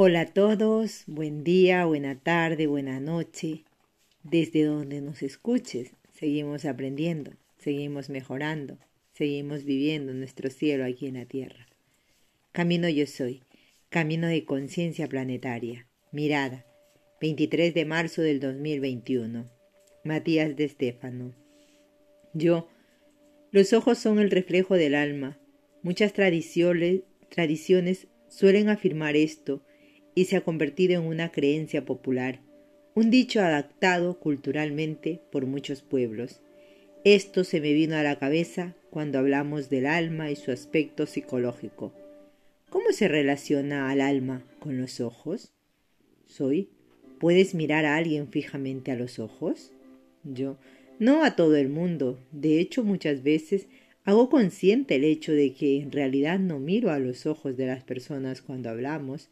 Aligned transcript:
Hola 0.00 0.20
a 0.20 0.26
todos, 0.26 1.02
buen 1.08 1.42
día, 1.42 1.84
buena 1.84 2.20
tarde, 2.20 2.68
buena 2.68 3.00
noche. 3.00 3.64
Desde 4.22 4.62
donde 4.62 5.00
nos 5.00 5.24
escuches, 5.24 5.90
seguimos 6.12 6.66
aprendiendo, 6.66 7.32
seguimos 7.58 8.08
mejorando, 8.08 8.78
seguimos 9.12 9.64
viviendo 9.64 10.14
nuestro 10.14 10.50
cielo 10.50 10.84
aquí 10.84 11.08
en 11.08 11.14
la 11.14 11.24
tierra. 11.24 11.66
Camino 12.52 12.88
yo 12.88 13.08
soy, 13.08 13.42
camino 13.88 14.28
de 14.28 14.44
conciencia 14.44 15.08
planetaria. 15.08 15.88
Mirada, 16.12 16.64
23 17.20 17.74
de 17.74 17.84
marzo 17.84 18.22
del 18.22 18.38
2021. 18.38 19.50
Matías 20.04 20.54
de 20.54 20.62
Estéfano. 20.62 21.34
Yo, 22.34 22.68
los 23.50 23.72
ojos 23.72 23.98
son 23.98 24.20
el 24.20 24.30
reflejo 24.30 24.76
del 24.76 24.94
alma. 24.94 25.40
Muchas 25.82 26.12
tradiciones, 26.12 27.00
tradiciones 27.30 28.06
suelen 28.28 28.68
afirmar 28.68 29.16
esto 29.16 29.64
y 30.18 30.24
se 30.24 30.36
ha 30.36 30.40
convertido 30.40 31.00
en 31.00 31.06
una 31.06 31.30
creencia 31.30 31.84
popular, 31.84 32.40
un 32.96 33.08
dicho 33.08 33.38
adaptado 33.38 34.18
culturalmente 34.18 35.20
por 35.30 35.46
muchos 35.46 35.82
pueblos. 35.82 36.40
Esto 37.04 37.44
se 37.44 37.60
me 37.60 37.72
vino 37.72 37.94
a 37.94 38.02
la 38.02 38.18
cabeza 38.18 38.74
cuando 38.90 39.20
hablamos 39.20 39.70
del 39.70 39.86
alma 39.86 40.32
y 40.32 40.34
su 40.34 40.50
aspecto 40.50 41.06
psicológico. 41.06 41.92
¿Cómo 42.68 42.90
se 42.90 43.06
relaciona 43.06 43.90
al 43.90 44.00
alma 44.00 44.42
con 44.58 44.76
los 44.76 45.00
ojos? 45.00 45.52
Soy. 46.26 46.68
¿Puedes 47.20 47.54
mirar 47.54 47.84
a 47.84 47.94
alguien 47.94 48.26
fijamente 48.26 48.90
a 48.90 48.96
los 48.96 49.20
ojos? 49.20 49.70
Yo. 50.24 50.56
No 50.98 51.22
a 51.22 51.36
todo 51.36 51.54
el 51.54 51.68
mundo. 51.68 52.18
De 52.32 52.58
hecho, 52.58 52.82
muchas 52.82 53.22
veces 53.22 53.68
hago 54.02 54.28
consciente 54.30 54.96
el 54.96 55.04
hecho 55.04 55.30
de 55.30 55.54
que 55.54 55.80
en 55.80 55.92
realidad 55.92 56.40
no 56.40 56.58
miro 56.58 56.90
a 56.90 56.98
los 56.98 57.24
ojos 57.24 57.56
de 57.56 57.66
las 57.66 57.84
personas 57.84 58.42
cuando 58.42 58.68
hablamos, 58.68 59.28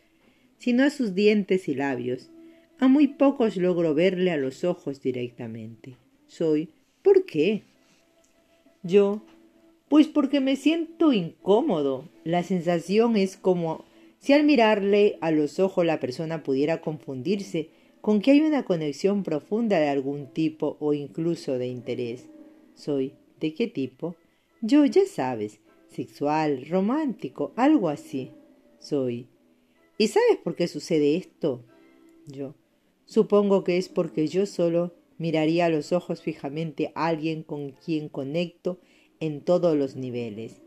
sino 0.58 0.84
a 0.84 0.90
sus 0.90 1.14
dientes 1.14 1.68
y 1.68 1.74
labios. 1.74 2.30
A 2.78 2.88
muy 2.88 3.08
pocos 3.08 3.56
logro 3.56 3.94
verle 3.94 4.30
a 4.30 4.36
los 4.36 4.64
ojos 4.64 5.00
directamente. 5.00 5.96
Soy 6.26 6.70
¿Por 7.02 7.24
qué? 7.24 7.62
Yo 8.82 9.22
Pues 9.88 10.08
porque 10.08 10.40
me 10.40 10.56
siento 10.56 11.12
incómodo. 11.12 12.08
La 12.24 12.42
sensación 12.42 13.16
es 13.16 13.36
como 13.36 13.84
si 14.18 14.32
al 14.32 14.44
mirarle 14.44 15.18
a 15.20 15.30
los 15.30 15.60
ojos 15.60 15.86
la 15.86 16.00
persona 16.00 16.42
pudiera 16.42 16.80
confundirse 16.80 17.70
con 18.00 18.20
que 18.20 18.32
hay 18.32 18.40
una 18.40 18.64
conexión 18.64 19.22
profunda 19.22 19.78
de 19.78 19.88
algún 19.88 20.26
tipo 20.26 20.76
o 20.80 20.94
incluso 20.94 21.58
de 21.58 21.68
interés. 21.68 22.26
Soy 22.74 23.12
¿De 23.40 23.52
qué 23.52 23.66
tipo? 23.66 24.16
Yo 24.62 24.84
ya 24.86 25.04
sabes, 25.04 25.60
sexual, 25.90 26.66
romántico, 26.68 27.52
algo 27.56 27.88
así. 27.88 28.30
Soy 28.78 29.26
¿Y 29.98 30.08
sabes 30.08 30.38
por 30.42 30.56
qué 30.56 30.68
sucede 30.68 31.16
esto? 31.16 31.64
Yo. 32.26 32.54
Supongo 33.06 33.62
que 33.64 33.78
es 33.78 33.88
porque 33.88 34.26
yo 34.26 34.46
solo 34.46 34.92
miraría 35.16 35.66
a 35.66 35.68
los 35.70 35.92
ojos 35.92 36.20
fijamente 36.20 36.92
a 36.94 37.06
alguien 37.06 37.42
con 37.42 37.70
quien 37.70 38.08
conecto 38.08 38.78
en 39.20 39.40
todos 39.40 39.76
los 39.76 39.96
niveles, 39.96 40.60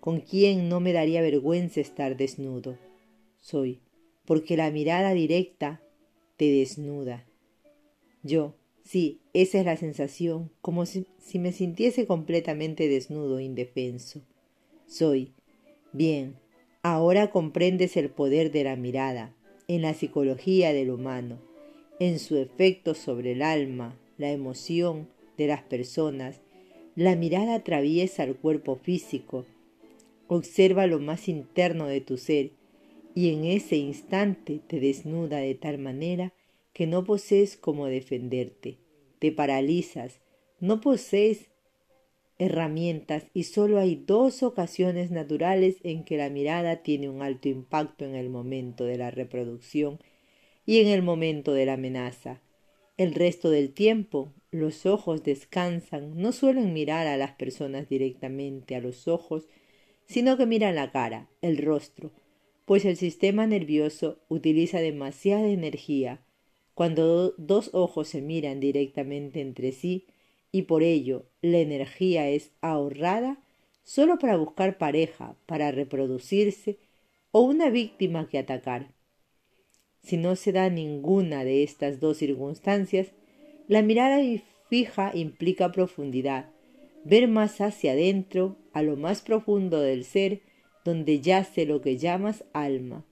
con 0.00 0.20
quien 0.20 0.68
no 0.68 0.80
me 0.80 0.92
daría 0.92 1.22
vergüenza 1.22 1.80
estar 1.80 2.16
desnudo. 2.16 2.76
Soy, 3.40 3.80
porque 4.26 4.56
la 4.56 4.70
mirada 4.70 5.14
directa 5.14 5.80
te 6.36 6.46
desnuda. 6.50 7.26
Yo, 8.22 8.54
sí, 8.82 9.20
esa 9.32 9.60
es 9.60 9.64
la 9.64 9.76
sensación, 9.76 10.50
como 10.60 10.84
si, 10.84 11.06
si 11.18 11.38
me 11.38 11.52
sintiese 11.52 12.06
completamente 12.06 12.88
desnudo, 12.88 13.40
indefenso. 13.40 14.20
Soy, 14.86 15.32
bien, 15.92 16.36
Ahora 16.86 17.30
comprendes 17.30 17.96
el 17.96 18.10
poder 18.10 18.52
de 18.52 18.62
la 18.62 18.76
mirada 18.76 19.34
en 19.68 19.80
la 19.80 19.94
psicología 19.94 20.74
del 20.74 20.90
humano, 20.90 21.38
en 21.98 22.18
su 22.18 22.36
efecto 22.36 22.92
sobre 22.92 23.32
el 23.32 23.40
alma, 23.40 23.98
la 24.18 24.30
emoción 24.30 25.08
de 25.38 25.46
las 25.46 25.62
personas. 25.62 26.42
La 26.94 27.16
mirada 27.16 27.54
atraviesa 27.54 28.24
el 28.24 28.36
cuerpo 28.36 28.76
físico, 28.76 29.46
observa 30.28 30.86
lo 30.86 31.00
más 31.00 31.26
interno 31.26 31.86
de 31.86 32.02
tu 32.02 32.18
ser 32.18 32.50
y 33.14 33.32
en 33.32 33.46
ese 33.46 33.76
instante 33.76 34.60
te 34.66 34.78
desnuda 34.78 35.38
de 35.38 35.54
tal 35.54 35.78
manera 35.78 36.34
que 36.74 36.86
no 36.86 37.02
posees 37.02 37.56
cómo 37.56 37.86
defenderte, 37.86 38.76
te 39.20 39.32
paralizas, 39.32 40.20
no 40.60 40.82
posees 40.82 41.48
herramientas 42.38 43.26
y 43.32 43.44
solo 43.44 43.78
hay 43.78 43.96
dos 43.96 44.42
ocasiones 44.42 45.10
naturales 45.10 45.76
en 45.82 46.04
que 46.04 46.16
la 46.16 46.30
mirada 46.30 46.82
tiene 46.82 47.08
un 47.08 47.22
alto 47.22 47.48
impacto 47.48 48.04
en 48.04 48.14
el 48.14 48.30
momento 48.30 48.84
de 48.84 48.98
la 48.98 49.10
reproducción 49.10 49.98
y 50.66 50.80
en 50.80 50.88
el 50.88 51.02
momento 51.02 51.52
de 51.52 51.66
la 51.66 51.74
amenaza. 51.74 52.40
El 52.96 53.14
resto 53.14 53.50
del 53.50 53.72
tiempo 53.72 54.32
los 54.50 54.86
ojos 54.86 55.24
descansan, 55.24 56.16
no 56.16 56.30
suelen 56.32 56.72
mirar 56.72 57.06
a 57.06 57.16
las 57.16 57.32
personas 57.32 57.88
directamente 57.88 58.76
a 58.76 58.80
los 58.80 59.08
ojos, 59.08 59.48
sino 60.06 60.36
que 60.36 60.46
miran 60.46 60.76
la 60.76 60.92
cara, 60.92 61.28
el 61.42 61.58
rostro, 61.58 62.12
pues 62.64 62.84
el 62.84 62.96
sistema 62.96 63.46
nervioso 63.46 64.20
utiliza 64.28 64.80
demasiada 64.80 65.48
energía. 65.48 66.24
Cuando 66.74 67.34
dos 67.36 67.70
ojos 67.72 68.08
se 68.08 68.22
miran 68.22 68.60
directamente 68.60 69.40
entre 69.40 69.72
sí, 69.72 70.06
y 70.54 70.62
por 70.62 70.84
ello 70.84 71.26
la 71.42 71.58
energía 71.58 72.28
es 72.28 72.52
ahorrada 72.60 73.42
solo 73.82 74.20
para 74.20 74.36
buscar 74.36 74.78
pareja, 74.78 75.36
para 75.46 75.72
reproducirse 75.72 76.78
o 77.32 77.40
una 77.40 77.70
víctima 77.70 78.28
que 78.28 78.38
atacar. 78.38 78.94
Si 80.04 80.16
no 80.16 80.36
se 80.36 80.52
da 80.52 80.70
ninguna 80.70 81.42
de 81.42 81.64
estas 81.64 81.98
dos 81.98 82.18
circunstancias, 82.18 83.08
la 83.66 83.82
mirada 83.82 84.20
fija 84.70 85.10
implica 85.12 85.72
profundidad, 85.72 86.52
ver 87.02 87.26
más 87.26 87.60
hacia 87.60 87.90
adentro, 87.90 88.56
a 88.72 88.82
lo 88.82 88.96
más 88.96 89.22
profundo 89.22 89.80
del 89.80 90.04
ser, 90.04 90.42
donde 90.84 91.20
yace 91.20 91.66
lo 91.66 91.80
que 91.80 91.96
llamas 91.96 92.44
alma, 92.52 93.04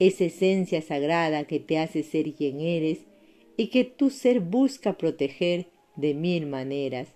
esa 0.00 0.24
esencia 0.24 0.82
sagrada 0.82 1.44
que 1.44 1.60
te 1.60 1.78
hace 1.78 2.02
ser 2.02 2.34
quien 2.34 2.60
eres 2.60 3.04
y 3.56 3.68
que 3.68 3.84
tu 3.84 4.10
ser 4.10 4.40
busca 4.40 4.98
proteger 4.98 5.72
de 5.96 6.14
mil 6.14 6.46
maneras. 6.46 7.14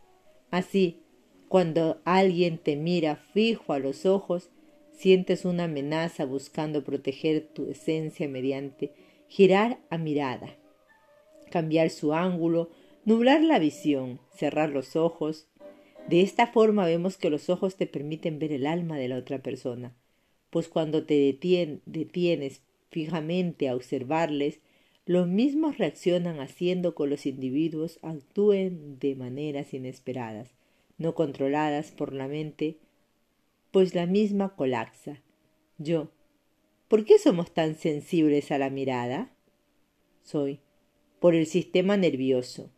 Así, 0.51 1.01
cuando 1.49 2.01
alguien 2.05 2.59
te 2.59 2.77
mira 2.77 3.17
fijo 3.33 3.73
a 3.73 3.79
los 3.79 4.07
ojos, 4.07 4.51
sientes 4.93 5.45
una 5.45 5.65
amenaza 5.65 6.25
buscando 6.25 6.85
proteger 6.85 7.49
tu 7.55 7.71
esencia 7.71 8.29
mediante 8.29 8.93
girar 9.29 9.79
a 9.91 9.99
mirada, 9.99 10.57
cambiar 11.51 11.91
su 11.91 12.15
ángulo, 12.15 12.71
nublar 13.05 13.43
la 13.43 13.59
visión, 13.59 14.21
cerrar 14.35 14.71
los 14.71 14.97
ojos. 14.97 15.49
De 16.09 16.23
esta 16.23 16.47
forma 16.47 16.87
vemos 16.87 17.17
que 17.17 17.31
los 17.31 17.49
ojos 17.49 17.77
te 17.77 17.87
permiten 17.87 18.39
ver 18.39 18.53
el 18.53 18.67
alma 18.67 18.97
de 18.97 19.09
la 19.09 19.17
otra 19.19 19.43
persona, 19.43 19.95
pues 20.51 20.69
cuando 20.69 21.05
te 21.05 21.15
detienes 21.15 22.63
fijamente 22.91 23.69
a 23.69 23.77
observarles, 23.77 24.61
los 25.09 25.27
mismos 25.27 25.79
reaccionan 25.79 26.39
haciendo 26.39 26.95
que 26.95 27.07
los 27.07 27.25
individuos 27.25 27.99
actúen 28.03 28.99
de 28.99 29.15
maneras 29.15 29.73
inesperadas, 29.73 30.51
no 30.99 31.15
controladas 31.15 31.93
por 31.93 32.13
la 32.13 32.29
mente, 32.29 32.77
pues 33.71 33.95
la 33.95 34.05
misma 34.05 34.55
colapsa. 34.55 35.23
Yo, 35.79 36.11
¿por 36.89 37.07
qué 37.07 37.19
somos 37.19 37.55
tan 37.55 37.75
sensibles 37.75 38.53
a 38.53 38.59
la 38.59 38.69
mirada? 38.69 39.33
Soy, 40.25 40.61
por 41.21 41.35
el 41.35 41.47
sistema 41.47 41.97
nervioso. 41.97 42.69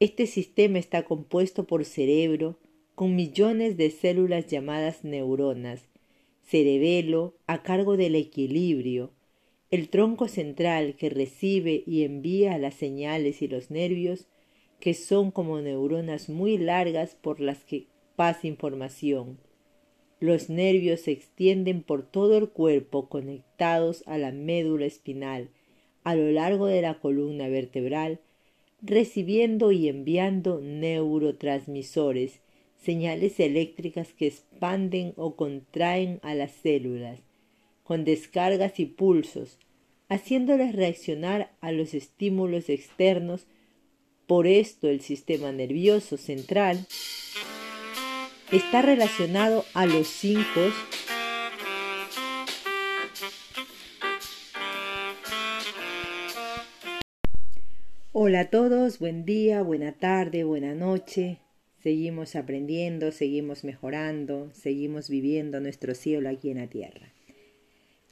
Este 0.00 0.26
sistema 0.26 0.78
está 0.78 1.06
compuesto 1.06 1.66
por 1.66 1.86
cerebro, 1.86 2.58
con 2.94 3.16
millones 3.16 3.78
de 3.78 3.90
células 3.90 4.48
llamadas 4.48 5.02
neuronas, 5.02 5.88
cerebelo 6.42 7.36
a 7.46 7.62
cargo 7.62 7.96
del 7.96 8.16
equilibrio, 8.16 9.12
el 9.70 9.88
tronco 9.88 10.26
central 10.26 10.96
que 10.96 11.10
recibe 11.10 11.84
y 11.86 12.02
envía 12.02 12.58
las 12.58 12.74
señales 12.74 13.40
y 13.40 13.46
los 13.46 13.70
nervios, 13.70 14.26
que 14.80 14.94
son 14.94 15.30
como 15.30 15.60
neuronas 15.60 16.28
muy 16.28 16.58
largas 16.58 17.14
por 17.14 17.40
las 17.40 17.62
que 17.64 17.86
pasa 18.16 18.48
información. 18.48 19.38
Los 20.18 20.50
nervios 20.50 21.02
se 21.02 21.12
extienden 21.12 21.82
por 21.82 22.02
todo 22.02 22.36
el 22.36 22.48
cuerpo 22.48 23.08
conectados 23.08 24.02
a 24.06 24.18
la 24.18 24.32
médula 24.32 24.86
espinal, 24.86 25.50
a 26.02 26.16
lo 26.16 26.32
largo 26.32 26.66
de 26.66 26.82
la 26.82 26.98
columna 26.98 27.48
vertebral, 27.48 28.18
recibiendo 28.82 29.70
y 29.70 29.88
enviando 29.88 30.60
neurotransmisores, 30.60 32.40
señales 32.76 33.38
eléctricas 33.38 34.14
que 34.14 34.26
expanden 34.26 35.12
o 35.16 35.36
contraen 35.36 36.18
a 36.22 36.34
las 36.34 36.50
células 36.50 37.29
con 37.90 38.04
descargas 38.04 38.78
y 38.78 38.86
pulsos, 38.86 39.58
haciéndoles 40.08 40.76
reaccionar 40.76 41.50
a 41.60 41.72
los 41.72 41.92
estímulos 41.92 42.68
externos. 42.68 43.48
Por 44.28 44.46
esto 44.46 44.88
el 44.88 45.00
sistema 45.00 45.50
nervioso 45.50 46.16
central 46.16 46.86
está 48.52 48.82
relacionado 48.82 49.64
a 49.74 49.86
los 49.86 50.06
cinco 50.06 50.60
Hola 58.12 58.40
a 58.42 58.50
todos, 58.50 59.00
buen 59.00 59.24
día, 59.24 59.62
buena 59.62 59.90
tarde, 59.90 60.44
buena 60.44 60.76
noche. 60.76 61.38
Seguimos 61.82 62.36
aprendiendo, 62.36 63.10
seguimos 63.10 63.64
mejorando, 63.64 64.48
seguimos 64.52 65.10
viviendo 65.10 65.58
nuestro 65.58 65.96
cielo 65.96 66.28
aquí 66.28 66.50
en 66.50 66.58
la 66.58 66.68
tierra. 66.68 67.12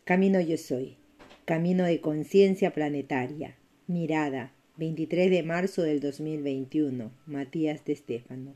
Camino 0.09 0.41
yo 0.41 0.57
soy, 0.57 0.97
camino 1.45 1.85
de 1.85 2.01
conciencia 2.01 2.73
planetaria, 2.73 3.59
mirada, 3.87 4.55
23 4.79 5.31
de 5.31 5.43
marzo 5.43 5.83
del 5.83 6.01
2021, 6.01 7.13
Matías 7.27 7.85
de 7.85 7.93
Estéfano. 7.93 8.55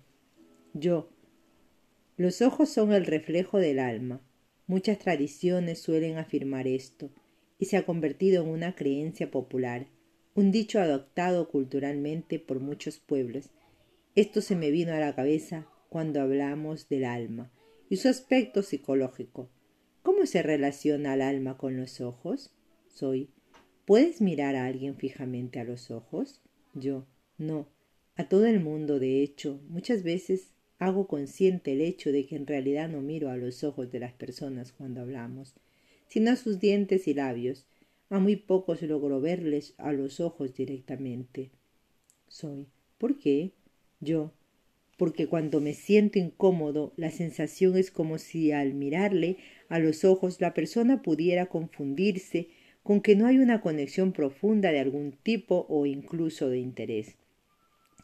Yo. 0.73 1.11
Los 2.17 2.41
ojos 2.41 2.71
son 2.71 2.95
el 2.95 3.05
reflejo 3.05 3.59
del 3.59 3.81
alma. 3.81 4.23
Muchas 4.67 4.99
tradiciones 4.99 5.79
suelen 5.79 6.17
afirmar 6.17 6.67
esto, 6.67 7.11
y 7.59 7.67
se 7.67 7.77
ha 7.77 7.85
convertido 7.85 8.45
en 8.45 8.49
una 8.49 8.75
creencia 8.75 9.31
popular 9.31 9.89
un 10.35 10.53
dicho 10.53 10.81
adoptado 10.81 11.51
culturalmente 11.51 12.39
por 12.39 12.61
muchos 12.61 12.99
pueblos. 12.99 13.51
Esto 14.15 14.41
se 14.41 14.57
me 14.57 14.71
vino 14.71 14.95
a 14.95 15.01
la 15.01 15.15
cabeza 15.15 15.67
cuando 15.91 16.23
hablamos 16.23 16.89
del 16.89 17.05
alma 17.05 17.53
y 17.91 17.97
su 17.97 18.09
aspecto 18.09 18.63
psicológico. 18.63 19.51
¿Cómo 20.03 20.27
se 20.27 20.43
relaciona 20.43 21.15
el 21.15 21.23
alma 21.23 21.57
con 21.57 21.77
los 21.77 22.01
ojos? 22.01 22.51
Soy. 22.89 23.31
¿Puedes 23.85 24.21
mirar 24.21 24.57
a 24.57 24.67
alguien 24.67 24.97
fijamente 24.97 25.61
a 25.61 25.65
los 25.65 25.91
ojos? 25.91 26.41
Yo. 26.75 27.07
No. 27.39 27.69
A 28.17 28.29
todo 28.29 28.47
el 28.47 28.61
mundo, 28.61 28.99
de 28.99 29.23
hecho, 29.23 29.61
muchas 29.69 30.03
veces 30.03 30.53
hago 30.79 31.07
consciente 31.07 31.73
el 31.73 31.81
hecho 31.81 32.11
de 32.11 32.27
que 32.27 32.35
en 32.35 32.49
realidad 32.49 32.89
no 32.89 33.01
miro 33.01 33.31
a 33.31 33.37
los 33.37 33.63
ojos 33.63 33.93
de 33.93 34.01
las 34.01 34.13
personas 34.13 34.73
cuando 34.73 35.01
hablamos, 35.01 35.55
sino 36.09 36.33
a 36.33 36.37
sus 36.37 36.59
dientes 36.59 37.07
y 37.07 37.15
labios, 37.15 37.67
a 38.11 38.19
muy 38.19 38.35
pocos 38.35 38.83
logro 38.83 39.21
verles 39.21 39.75
a 39.79 39.93
los 39.93 40.19
ojos 40.19 40.55
directamente. 40.55 41.51
Soy. 42.27 42.67
¿Por 42.99 43.19
qué? 43.19 43.53
Yo. 44.01 44.33
Porque 44.97 45.27
cuando 45.27 45.61
me 45.61 45.75
siento 45.75 46.19
incómodo, 46.19 46.93
la 46.97 47.11
sensación 47.11 47.77
es 47.77 47.91
como 47.91 48.19
si 48.19 48.53
al 48.53 48.75
mirarle 48.75 49.39
a 49.73 49.79
los 49.79 50.05
ojos 50.05 50.39
la 50.43 50.53
persona 50.53 51.01
pudiera 51.01 51.47
confundirse 51.47 52.49
con 52.83 53.01
que 53.01 53.17
no 53.17 53.27
hay 53.27 53.39
una 53.39 53.63
conexión 53.63 54.13
profunda 54.13 54.71
de 54.71 54.81
algún 54.81 55.13
tipo 55.13 55.65
o 55.71 55.87
incluso 55.87 56.51
de 56.51 56.59
interés. 56.59 57.17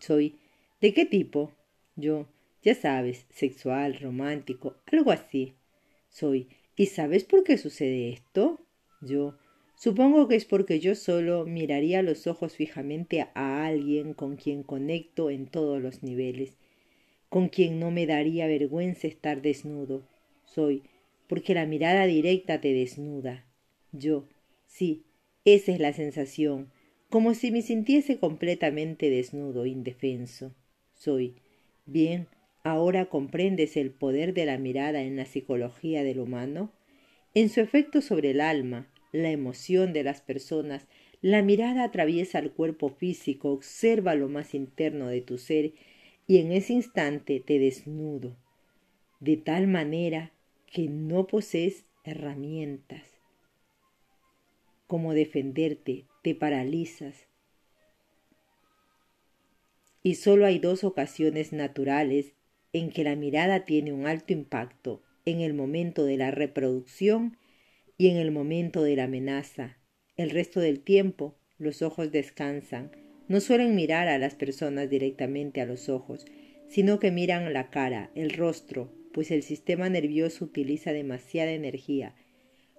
Soy. 0.01 0.39
¿De 0.81 0.95
qué 0.95 1.05
tipo? 1.05 1.53
Yo. 1.95 2.27
Ya 2.63 2.75
sabes, 2.75 3.27
sexual, 3.29 3.99
romántico, 4.01 4.77
algo 4.91 5.11
así. 5.11 5.57
Soy. 6.09 6.49
¿Y 6.75 6.87
sabes 6.87 7.25
por 7.25 7.45
qué 7.45 7.59
sucede 7.59 8.09
esto? 8.15 8.63
Yo. 9.03 9.37
Supongo 9.77 10.27
que 10.27 10.37
es 10.37 10.47
porque 10.47 10.81
yo 10.81 10.95
solo 10.95 11.45
miraría 11.45 12.01
los 12.01 12.27
ojos 12.27 12.55
fijamente 12.55 13.29
a 13.35 13.67
alguien 13.67 14.15
con 14.15 14.37
quien 14.37 14.63
conecto 14.63 15.29
en 15.29 15.47
todos 15.47 15.83
los 15.83 16.03
niveles, 16.03 16.57
con 17.29 17.51
quien 17.51 17.79
no 17.79 17.91
me 17.91 18.07
daría 18.07 18.47
vergüenza 18.47 19.07
estar 19.07 19.43
desnudo. 19.43 20.03
Soy, 20.47 20.83
porque 21.29 21.55
la 21.55 21.67
mirada 21.67 22.07
directa 22.07 22.61
te 22.61 22.73
desnuda. 22.73 23.47
Yo, 23.93 24.29
sí, 24.67 25.05
esa 25.45 25.73
es 25.73 25.79
la 25.79 25.93
sensación, 25.93 26.73
como 27.09 27.35
si 27.35 27.51
me 27.51 27.63
sintiese 27.63 28.19
completamente 28.19 29.09
desnudo, 29.11 29.67
indefenso. 29.67 30.55
Soy, 30.95 31.37
bien, 31.87 32.27
ahora 32.65 33.07
comprendes 33.07 33.77
el 33.77 33.91
poder 33.91 34.35
de 34.35 34.47
la 34.47 34.59
mirada 34.59 35.03
en 35.03 35.17
la 35.17 35.25
psicología 35.25 36.03
del 36.03 36.21
humano, 36.21 36.73
en 37.35 37.49
su 37.49 37.61
efecto 37.61 38.01
sobre 38.01 38.31
el 38.31 38.41
alma, 38.41 38.91
la 39.13 39.31
emoción 39.31 39.93
de 39.93 40.03
las 40.03 40.21
personas, 40.21 40.87
la 41.21 41.43
mirada 41.43 41.85
atraviesa 41.85 42.39
el 42.39 42.53
cuerpo 42.53 42.89
físico, 42.91 43.53
observa 43.53 44.15
lo 44.15 44.29
más 44.29 44.55
interno 44.55 45.09
de 45.09 45.21
tu 45.21 45.39
ser 45.39 45.73
y 46.27 46.39
en 46.39 46.53
ese 46.53 46.75
instante 46.75 47.41
te 47.41 47.59
desnudo, 47.59 48.37
de 49.21 49.37
tal 49.37 49.67
manera 49.67 50.33
que 50.71 50.89
no 50.89 51.27
posees 51.27 51.85
herramientas 52.05 53.19
como 54.89 55.13
defenderte, 55.13 56.07
te 56.23 56.35
paralizas. 56.35 57.29
Y 60.03 60.15
solo 60.15 60.47
hay 60.47 60.59
dos 60.59 60.83
ocasiones 60.83 61.53
naturales 61.53 62.33
en 62.73 62.91
que 62.91 63.05
la 63.05 63.15
mirada 63.15 63.67
tiene 63.67 63.93
un 63.93 64.07
alto 64.07 64.33
impacto, 64.33 65.03
en 65.27 65.41
el 65.41 65.53
momento 65.53 66.07
de 66.07 66.17
la 66.17 66.31
reproducción 66.31 67.37
y 67.99 68.09
en 68.09 68.17
el 68.17 68.31
momento 68.31 68.83
de 68.83 68.97
la 68.97 69.05
amenaza. 69.05 69.77
El 70.17 70.31
resto 70.31 70.59
del 70.61 70.81
tiempo 70.81 71.37
los 71.59 71.83
ojos 71.83 72.11
descansan. 72.11 72.91
No 73.29 73.41
suelen 73.41 73.75
mirar 73.75 74.09
a 74.09 74.17
las 74.17 74.35
personas 74.35 74.89
directamente 74.89 75.61
a 75.61 75.67
los 75.67 75.91
ojos, 75.91 76.25
sino 76.67 76.99
que 76.99 77.11
miran 77.11 77.53
la 77.53 77.69
cara, 77.69 78.11
el 78.15 78.31
rostro, 78.31 78.91
pues 79.19 79.33
el 79.33 79.43
sistema 79.43 79.89
nervioso 79.89 80.45
utiliza 80.45 80.93
demasiada 80.93 81.51
energía. 81.51 82.15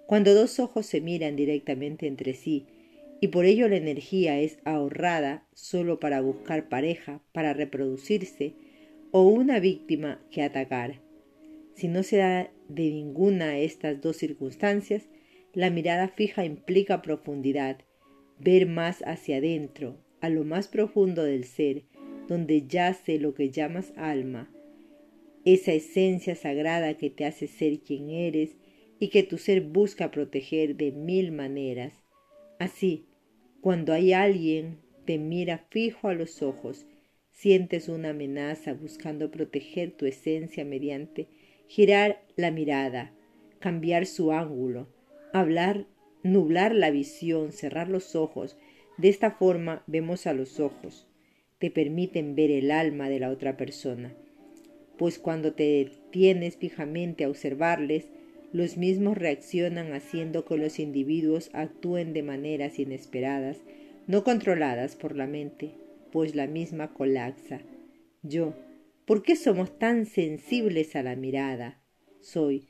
Cuando 0.06 0.32
dos 0.32 0.58
ojos 0.58 0.86
se 0.86 1.02
miran 1.02 1.36
directamente 1.36 2.06
entre 2.06 2.32
sí, 2.32 2.64
y 3.20 3.28
por 3.28 3.44
ello 3.44 3.68
la 3.68 3.76
energía 3.76 4.40
es 4.40 4.58
ahorrada 4.64 5.46
solo 5.52 6.00
para 6.00 6.22
buscar 6.22 6.70
pareja, 6.70 7.20
para 7.32 7.52
reproducirse, 7.52 8.54
o 9.10 9.24
una 9.24 9.60
víctima 9.60 10.18
que 10.30 10.40
atacar. 10.40 11.02
Si 11.74 11.88
no 11.88 12.02
se 12.02 12.16
da 12.16 12.50
de 12.70 12.84
ninguna 12.84 13.48
de 13.48 13.66
estas 13.66 14.00
dos 14.00 14.16
circunstancias, 14.16 15.10
la 15.52 15.68
mirada 15.68 16.08
fija 16.08 16.46
implica 16.46 17.02
profundidad, 17.02 17.80
ver 18.38 18.66
más 18.66 19.02
hacia 19.02 19.36
adentro, 19.36 19.98
a 20.22 20.30
lo 20.30 20.44
más 20.44 20.68
profundo 20.68 21.22
del 21.22 21.44
ser, 21.44 21.82
donde 22.28 22.66
yace 22.66 23.18
lo 23.18 23.34
que 23.34 23.50
llamas 23.50 23.92
alma, 23.98 24.50
esa 25.44 25.72
esencia 25.72 26.34
sagrada 26.34 26.96
que 26.96 27.10
te 27.10 27.24
hace 27.24 27.46
ser 27.46 27.80
quien 27.80 28.10
eres 28.10 28.56
y 28.98 29.08
que 29.08 29.22
tu 29.22 29.38
ser 29.38 29.62
busca 29.62 30.10
proteger 30.10 30.76
de 30.76 30.92
mil 30.92 31.32
maneras. 31.32 32.04
Así, 32.58 33.06
cuando 33.60 33.92
hay 33.92 34.12
alguien 34.12 34.78
te 35.06 35.18
mira 35.18 35.66
fijo 35.70 36.08
a 36.08 36.14
los 36.14 36.42
ojos, 36.42 36.86
sientes 37.30 37.88
una 37.88 38.10
amenaza 38.10 38.74
buscando 38.74 39.30
proteger 39.30 39.92
tu 39.92 40.06
esencia 40.06 40.64
mediante 40.64 41.28
girar 41.66 42.22
la 42.36 42.50
mirada, 42.50 43.14
cambiar 43.60 44.04
su 44.04 44.32
ángulo, 44.32 44.88
hablar, 45.32 45.86
nublar 46.22 46.74
la 46.74 46.90
visión, 46.90 47.52
cerrar 47.52 47.88
los 47.88 48.14
ojos. 48.14 48.58
De 48.98 49.08
esta 49.08 49.30
forma 49.30 49.84
vemos 49.86 50.26
a 50.26 50.34
los 50.34 50.60
ojos. 50.60 51.08
Te 51.58 51.70
permiten 51.70 52.34
ver 52.34 52.50
el 52.50 52.70
alma 52.70 53.08
de 53.08 53.20
la 53.20 53.30
otra 53.30 53.56
persona. 53.56 54.14
Pues 55.00 55.18
cuando 55.18 55.54
te 55.54 55.62
detienes 55.62 56.58
fijamente 56.58 57.24
a 57.24 57.30
observarles, 57.30 58.10
los 58.52 58.76
mismos 58.76 59.16
reaccionan 59.16 59.94
haciendo 59.94 60.44
que 60.44 60.58
los 60.58 60.78
individuos 60.78 61.48
actúen 61.54 62.12
de 62.12 62.22
maneras 62.22 62.78
inesperadas, 62.78 63.56
no 64.06 64.24
controladas 64.24 64.96
por 64.96 65.16
la 65.16 65.26
mente, 65.26 65.70
pues 66.12 66.34
la 66.34 66.46
misma 66.46 66.92
colapsa. 66.92 67.62
Yo, 68.22 68.52
¿Por 69.06 69.22
qué 69.22 69.36
somos 69.36 69.78
tan 69.78 70.04
sensibles 70.04 70.94
a 70.96 71.02
la 71.02 71.16
mirada? 71.16 71.82
Soy, 72.20 72.68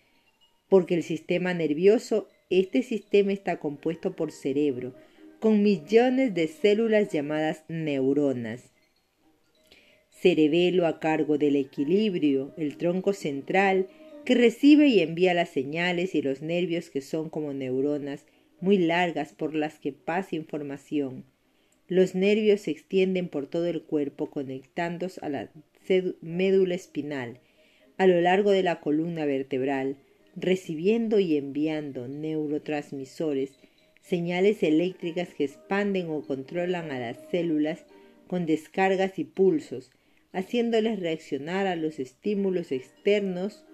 porque 0.69 0.95
el 0.95 1.03
sistema 1.03 1.53
nervioso, 1.53 2.29
este 2.49 2.85
sistema 2.85 3.33
está 3.33 3.59
compuesto 3.59 4.15
por 4.15 4.31
cerebro, 4.31 4.95
con 5.41 5.65
millones 5.65 6.33
de 6.33 6.47
células 6.47 7.13
llamadas 7.13 7.65
neuronas. 7.67 8.71
Cerebelo 10.21 10.87
a 10.87 11.01
cargo 11.01 11.39
del 11.39 11.57
equilibrio, 11.57 12.53
el 12.59 12.77
tronco 12.77 13.15
central, 13.15 13.89
que 14.27 14.35
recibe 14.35 14.87
y 14.89 15.01
envía 15.01 15.33
las 15.33 15.49
señales 15.49 16.15
y 16.15 16.21
los 16.21 16.43
nervios 16.43 16.91
que 16.91 17.01
son 17.01 17.31
como 17.31 17.55
neuronas 17.55 18.27
muy 18.61 18.77
largas 18.77 19.33
por 19.33 19.55
las 19.55 19.79
que 19.79 19.93
pasa 19.93 20.37
información. 20.37 21.25
Los 21.89 22.15
nervios 22.15 22.61
se 22.61 22.71
extienden 22.71 23.29
por 23.29 23.47
todo 23.47 23.67
el 23.67 23.83
cuerpo 23.83 24.29
conectándose 24.29 25.19
a 25.25 25.31
la 25.31 25.51
médula 26.21 26.75
espinal, 26.75 27.41
a 27.97 28.07
lo 28.07 28.21
largo 28.21 28.51
de 28.51 28.63
la 28.63 28.81
columna 28.81 29.25
vertebral, 29.25 29.97
recibiendo 30.37 31.19
y 31.19 31.39
enviando 31.39 32.09
neurotransmisores, 32.09 33.53
señales 34.03 34.63
eléctricas 34.63 35.35
que 35.35 35.45
expanden 35.45 36.11
o 36.11 36.21
controlan 36.21 36.91
a 36.91 37.01
las 37.01 37.19
células 37.31 37.87
con 38.27 38.45
descargas 38.45 39.19
y 39.19 39.25
pulsos, 39.25 39.91
haciéndoles 40.33 41.01
reaccionar 41.01 41.67
a 41.67 41.77
los 41.77 41.99
estímulos 41.99 42.73
externos. 42.73 43.65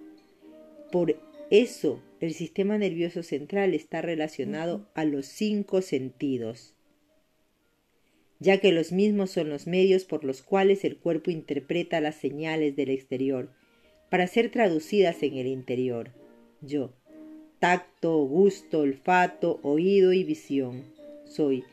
Por 0.91 1.21
eso 1.51 2.03
el 2.21 2.35
sistema 2.35 2.79
nervioso 2.79 3.23
central 3.23 3.75
está 3.75 4.03
relacionado 4.03 4.89
a 4.95 5.05
los 5.05 5.27
cinco 5.27 5.83
sentidos 5.83 6.77
ya 8.39 8.59
que 8.59 8.73
los 8.73 8.93
mismos 8.93 9.31
son 9.31 9.49
los 9.49 9.67
medios 9.67 10.05
por 10.05 10.25
los 10.25 10.43
cuales 10.43 10.85
el 10.85 10.97
cuerpo 10.97 11.31
interpreta 11.31 12.01
las 12.01 12.17
señales 12.17 12.77
del 12.77 12.91
exterior, 12.91 13.51
para 14.11 14.27
ser 14.27 14.51
traducidas 14.51 15.23
en 15.23 15.37
el 15.37 15.47
interior. 15.47 16.11
Yo, 16.61 16.93
tacto, 17.59 18.19
gusto, 18.25 18.81
olfato, 18.81 19.59
oído 19.63 20.13
y 20.13 20.25
visión, 20.25 20.85
soy. 21.25 21.65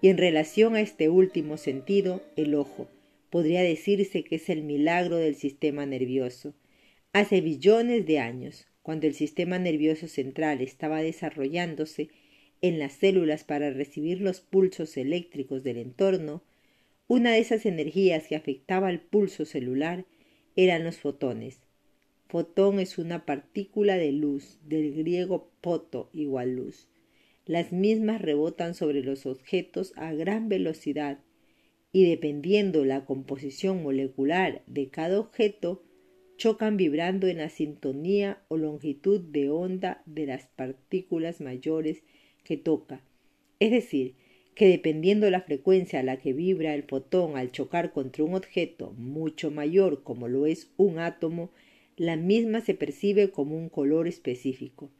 Y 0.00 0.08
en 0.08 0.18
relación 0.18 0.76
a 0.76 0.80
este 0.80 1.08
último 1.08 1.56
sentido, 1.56 2.22
el 2.36 2.54
ojo, 2.54 2.88
podría 3.34 3.64
decirse 3.64 4.22
que 4.22 4.36
es 4.36 4.48
el 4.48 4.62
milagro 4.62 5.16
del 5.16 5.34
sistema 5.34 5.86
nervioso. 5.86 6.54
Hace 7.12 7.40
billones 7.40 8.06
de 8.06 8.20
años, 8.20 8.68
cuando 8.80 9.08
el 9.08 9.14
sistema 9.14 9.58
nervioso 9.58 10.06
central 10.06 10.60
estaba 10.60 11.02
desarrollándose 11.02 12.10
en 12.60 12.78
las 12.78 12.92
células 12.92 13.42
para 13.42 13.70
recibir 13.70 14.20
los 14.20 14.40
pulsos 14.40 14.96
eléctricos 14.96 15.64
del 15.64 15.78
entorno, 15.78 16.44
una 17.08 17.32
de 17.32 17.40
esas 17.40 17.66
energías 17.66 18.28
que 18.28 18.36
afectaba 18.36 18.86
al 18.86 19.00
pulso 19.00 19.46
celular 19.46 20.04
eran 20.54 20.84
los 20.84 20.98
fotones. 20.98 21.58
Fotón 22.28 22.78
es 22.78 22.98
una 22.98 23.26
partícula 23.26 23.96
de 23.96 24.12
luz, 24.12 24.60
del 24.64 24.94
griego 24.94 25.50
poto 25.60 26.08
igual 26.12 26.54
luz. 26.54 26.86
Las 27.46 27.72
mismas 27.72 28.22
rebotan 28.22 28.76
sobre 28.76 29.02
los 29.02 29.26
objetos 29.26 29.92
a 29.96 30.12
gran 30.12 30.48
velocidad 30.48 31.18
y 31.94 32.10
dependiendo 32.10 32.84
la 32.84 33.04
composición 33.04 33.84
molecular 33.84 34.62
de 34.66 34.88
cada 34.88 35.20
objeto, 35.20 35.84
chocan 36.36 36.76
vibrando 36.76 37.28
en 37.28 37.38
la 37.38 37.48
sintonía 37.48 38.42
o 38.48 38.56
longitud 38.56 39.20
de 39.20 39.48
onda 39.48 40.02
de 40.04 40.26
las 40.26 40.48
partículas 40.56 41.40
mayores 41.40 42.02
que 42.42 42.56
toca. 42.56 43.00
Es 43.60 43.70
decir, 43.70 44.16
que 44.56 44.66
dependiendo 44.66 45.30
la 45.30 45.42
frecuencia 45.42 46.00
a 46.00 46.02
la 46.02 46.16
que 46.16 46.32
vibra 46.32 46.74
el 46.74 46.82
fotón 46.82 47.36
al 47.36 47.52
chocar 47.52 47.92
contra 47.92 48.24
un 48.24 48.34
objeto 48.34 48.90
mucho 48.98 49.52
mayor 49.52 50.02
como 50.02 50.26
lo 50.26 50.46
es 50.46 50.72
un 50.76 50.98
átomo, 50.98 51.52
la 51.96 52.16
misma 52.16 52.60
se 52.60 52.74
percibe 52.74 53.30
como 53.30 53.56
un 53.56 53.68
color 53.68 54.08
específico. 54.08 54.90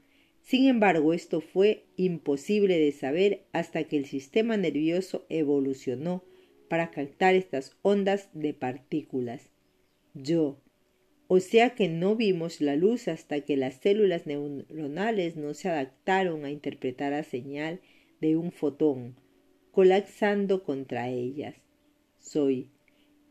Sin 0.42 0.68
embargo, 0.68 1.12
esto 1.12 1.40
fue 1.40 1.86
imposible 1.96 2.78
de 2.78 2.92
saber 2.92 3.46
hasta 3.52 3.82
que 3.82 3.96
el 3.96 4.06
sistema 4.06 4.56
nervioso 4.56 5.26
evolucionó 5.28 6.22
para 6.74 6.90
captar 6.90 7.36
estas 7.36 7.76
ondas 7.82 8.30
de 8.32 8.52
partículas. 8.52 9.48
Yo. 10.12 10.60
O 11.28 11.38
sea 11.38 11.76
que 11.76 11.88
no 11.88 12.16
vimos 12.16 12.60
la 12.60 12.74
luz 12.74 13.06
hasta 13.06 13.42
que 13.42 13.56
las 13.56 13.76
células 13.76 14.26
neuronales 14.26 15.36
no 15.36 15.54
se 15.54 15.68
adaptaron 15.68 16.44
a 16.44 16.50
interpretar 16.50 17.12
la 17.12 17.22
señal 17.22 17.80
de 18.20 18.36
un 18.36 18.50
fotón, 18.50 19.14
colapsando 19.70 20.64
contra 20.64 21.10
ellas. 21.10 21.54
Soy. 22.18 22.70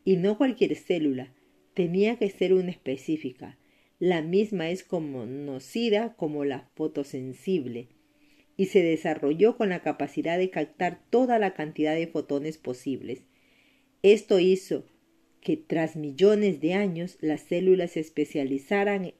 Y 0.06 0.16
no 0.16 0.38
cualquier 0.38 0.74
célula, 0.74 1.34
tenía 1.74 2.16
que 2.16 2.30
ser 2.30 2.54
una 2.54 2.70
específica. 2.70 3.58
La 3.98 4.22
misma 4.22 4.70
es 4.70 4.84
conocida 4.84 6.14
como 6.16 6.46
la 6.46 6.70
fotosensible 6.76 7.88
y 8.56 8.66
se 8.66 8.82
desarrolló 8.82 9.58
con 9.58 9.68
la 9.68 9.82
capacidad 9.82 10.38
de 10.38 10.48
captar 10.48 11.02
toda 11.10 11.38
la 11.38 11.52
cantidad 11.52 11.94
de 11.94 12.06
fotones 12.06 12.58
posibles. 12.58 13.26
Esto 14.04 14.38
hizo 14.38 14.84
que 15.40 15.56
tras 15.56 15.96
millones 15.96 16.60
de 16.60 16.74
años 16.74 17.16
las 17.22 17.40
células 17.40 17.92
se 17.92 18.00
especializaran 18.00 19.14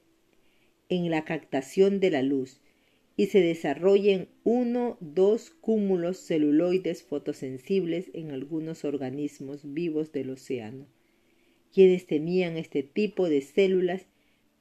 en 0.89 1.09
la 1.09 1.25
captación 1.25 1.99
de 1.99 2.11
la 2.11 2.21
luz 2.21 2.61
y 3.17 3.25
se 3.25 3.41
desarrollen 3.41 4.27
uno 4.43 4.97
dos 4.99 5.49
cúmulos 5.49 6.19
celuloides 6.19 7.01
fotosensibles 7.01 8.11
en 8.13 8.29
algunos 8.29 8.85
organismos 8.85 9.73
vivos 9.73 10.11
del 10.11 10.29
océano. 10.29 10.85
Quienes 11.73 12.05
tenían 12.05 12.55
este 12.55 12.83
tipo 12.83 13.27
de 13.27 13.41
células 13.41 14.05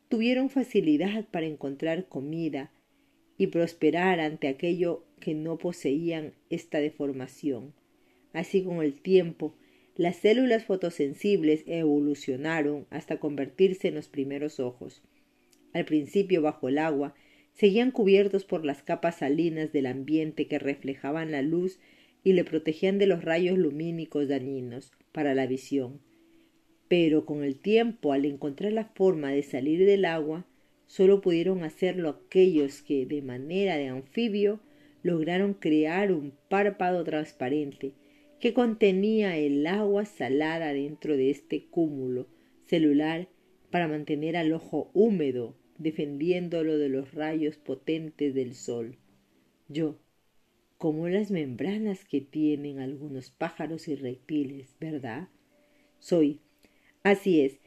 tuvieron 0.09 0.49
facilidad 0.49 1.29
para 1.29 1.45
encontrar 1.45 2.09
comida, 2.09 2.73
y 3.37 3.49
prosperar 3.49 4.21
ante 4.21 4.49
aquello 4.49 5.05
que 5.21 5.35
no 5.35 5.59
poseían 5.59 6.33
esta 6.49 6.79
deformación. 6.79 7.75
Así 8.33 8.63
con 8.63 8.83
el 8.83 9.01
tiempo, 9.01 9.55
las 9.97 10.17
células 10.17 10.65
fotosensibles 10.65 11.63
evolucionaron 11.67 12.87
hasta 12.91 13.19
convertirse 13.19 13.89
en 13.89 13.95
los 13.95 14.09
primeros 14.09 14.61
ojos. 14.61 15.03
Al 15.73 15.85
principio, 15.85 16.43
bajo 16.43 16.69
el 16.69 16.79
agua, 16.79 17.15
seguían 17.53 17.91
cubiertos 17.91 18.45
por 18.45 18.65
las 18.65 18.83
capas 18.83 19.19
salinas 19.19 19.73
del 19.73 19.87
ambiente 19.87 20.47
que 20.47 20.59
reflejaban 20.59 21.31
la 21.31 21.43
luz 21.43 21.79
y 22.25 22.33
le 22.33 22.45
protegían 22.45 22.99
de 22.99 23.07
los 23.07 23.25
rayos 23.25 23.59
lumínicos 23.59 24.29
dañinos 24.29 24.93
para 25.13 25.35
la 25.35 25.47
visión. 25.47 26.01
Pero 26.89 27.25
con 27.25 27.45
el 27.45 27.57
tiempo, 27.57 28.13
al 28.13 28.25
encontrar 28.25 28.73
la 28.73 28.87
forma 28.87 29.31
de 29.31 29.43
salir 29.43 29.87
del 29.87 30.05
agua, 30.05 30.47
Solo 30.87 31.21
pudieron 31.21 31.65
hacerlo 31.65 32.09
aquellos 32.09 32.83
que, 32.83 33.07
de 33.07 33.23
manera 33.23 33.77
de 33.77 33.89
anfibio, 33.89 34.61
lograron 35.03 35.55
crear 35.55 36.13
un 36.13 36.33
párpado 36.49 37.03
transparente 37.05 37.93
que 38.45 38.53
contenía 38.53 39.39
el 39.39 39.67
agua 39.67 40.05
salada 40.05 40.75
dentro 40.75 41.17
de 41.17 41.31
este 41.31 41.65
cúmulo 41.65 42.27
celular 42.67 43.27
para 43.71 43.89
mantener 43.89 44.37
al 44.37 44.53
ojo 44.53 44.91
húmedo, 44.93 45.57
defendiéndolo 45.79 46.77
de 46.77 46.91
los 46.91 47.15
rayos 47.15 47.57
potentes 47.57 48.35
del 48.35 48.55
sol. 48.55 48.99
Yo, 49.69 49.99
como 50.77 51.09
las 51.09 51.31
membranas 51.31 52.05
que 52.05 52.21
tienen 52.21 52.81
algunos 52.81 53.31
pájaros 53.31 53.89
y 53.89 53.95
reptiles, 53.95 54.77
¿verdad? 54.79 55.31
Soy. 55.99 56.43
Así 57.03 57.41
es, 57.41 57.61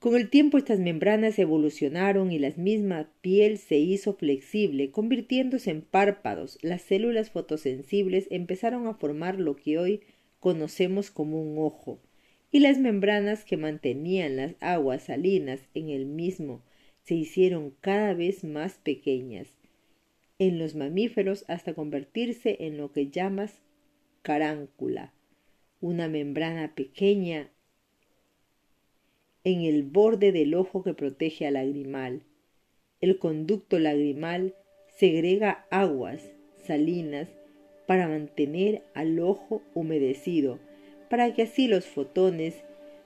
con 0.00 0.16
el 0.16 0.30
tiempo 0.30 0.56
estas 0.56 0.80
membranas 0.80 1.38
evolucionaron 1.38 2.32
y 2.32 2.38
la 2.38 2.50
misma 2.56 3.10
piel 3.20 3.58
se 3.58 3.76
hizo 3.76 4.14
flexible, 4.14 4.90
convirtiéndose 4.90 5.70
en 5.70 5.82
párpados. 5.82 6.58
Las 6.62 6.80
células 6.80 7.30
fotosensibles 7.30 8.26
empezaron 8.30 8.86
a 8.86 8.94
formar 8.94 9.38
lo 9.38 9.56
que 9.56 9.78
hoy 9.78 10.00
conocemos 10.40 11.10
como 11.10 11.42
un 11.42 11.58
ojo, 11.58 12.00
y 12.50 12.60
las 12.60 12.78
membranas 12.78 13.44
que 13.44 13.58
mantenían 13.58 14.36
las 14.36 14.54
aguas 14.60 15.02
salinas 15.02 15.60
en 15.74 15.90
el 15.90 16.06
mismo 16.06 16.64
se 17.02 17.14
hicieron 17.14 17.74
cada 17.82 18.14
vez 18.14 18.42
más 18.42 18.78
pequeñas 18.78 19.48
en 20.38 20.58
los 20.58 20.74
mamíferos 20.74 21.44
hasta 21.46 21.74
convertirse 21.74 22.56
en 22.60 22.78
lo 22.78 22.90
que 22.90 23.10
llamas 23.10 23.60
caráncula, 24.22 25.12
una 25.82 26.08
membrana 26.08 26.74
pequeña 26.74 27.50
en 29.42 29.62
el 29.62 29.84
borde 29.84 30.32
del 30.32 30.54
ojo 30.54 30.82
que 30.82 30.92
protege 30.92 31.46
al 31.46 31.54
lagrimal. 31.54 32.22
El 33.00 33.18
conducto 33.18 33.78
lagrimal 33.78 34.54
segrega 34.98 35.66
aguas 35.70 36.30
salinas 36.66 37.28
para 37.86 38.06
mantener 38.06 38.82
al 38.94 39.18
ojo 39.18 39.62
humedecido, 39.74 40.58
para 41.08 41.32
que 41.34 41.42
así 41.42 41.68
los 41.68 41.86
fotones 41.86 42.54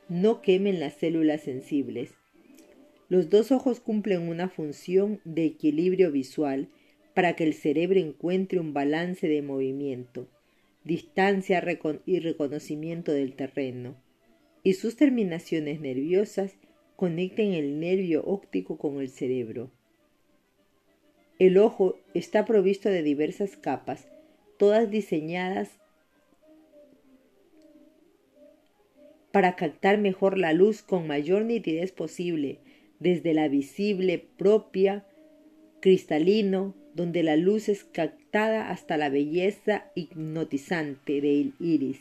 no 0.08 0.42
quemen 0.42 0.80
las 0.80 0.94
células 0.94 1.42
sensibles. 1.42 2.14
Los 3.08 3.30
dos 3.30 3.52
ojos 3.52 3.80
cumplen 3.80 4.28
una 4.28 4.48
función 4.48 5.20
de 5.24 5.44
equilibrio 5.44 6.10
visual 6.10 6.68
para 7.14 7.36
que 7.36 7.44
el 7.44 7.54
cerebro 7.54 8.00
encuentre 8.00 8.58
un 8.58 8.74
balance 8.74 9.28
de 9.28 9.40
movimiento, 9.40 10.26
distancia 10.82 11.62
y 12.06 12.18
reconocimiento 12.18 13.12
del 13.12 13.34
terreno 13.34 14.03
y 14.64 14.72
sus 14.72 14.96
terminaciones 14.96 15.80
nerviosas 15.80 16.56
conectan 16.96 17.52
el 17.52 17.78
nervio 17.78 18.24
óptico 18.24 18.78
con 18.78 19.00
el 19.00 19.10
cerebro. 19.10 19.70
El 21.38 21.58
ojo 21.58 21.96
está 22.14 22.44
provisto 22.44 22.88
de 22.88 23.02
diversas 23.02 23.56
capas, 23.56 24.08
todas 24.56 24.90
diseñadas 24.90 25.78
para 29.32 29.56
captar 29.56 29.98
mejor 29.98 30.38
la 30.38 30.52
luz 30.52 30.82
con 30.82 31.06
mayor 31.06 31.44
nitidez 31.44 31.92
posible, 31.92 32.60
desde 33.00 33.34
la 33.34 33.48
visible 33.48 34.24
propia, 34.38 35.04
cristalino, 35.80 36.74
donde 36.94 37.24
la 37.24 37.36
luz 37.36 37.68
es 37.68 37.82
captada 37.82 38.70
hasta 38.70 38.96
la 38.96 39.08
belleza 39.08 39.90
hipnotizante 39.96 41.20
del 41.20 41.52
iris, 41.58 41.98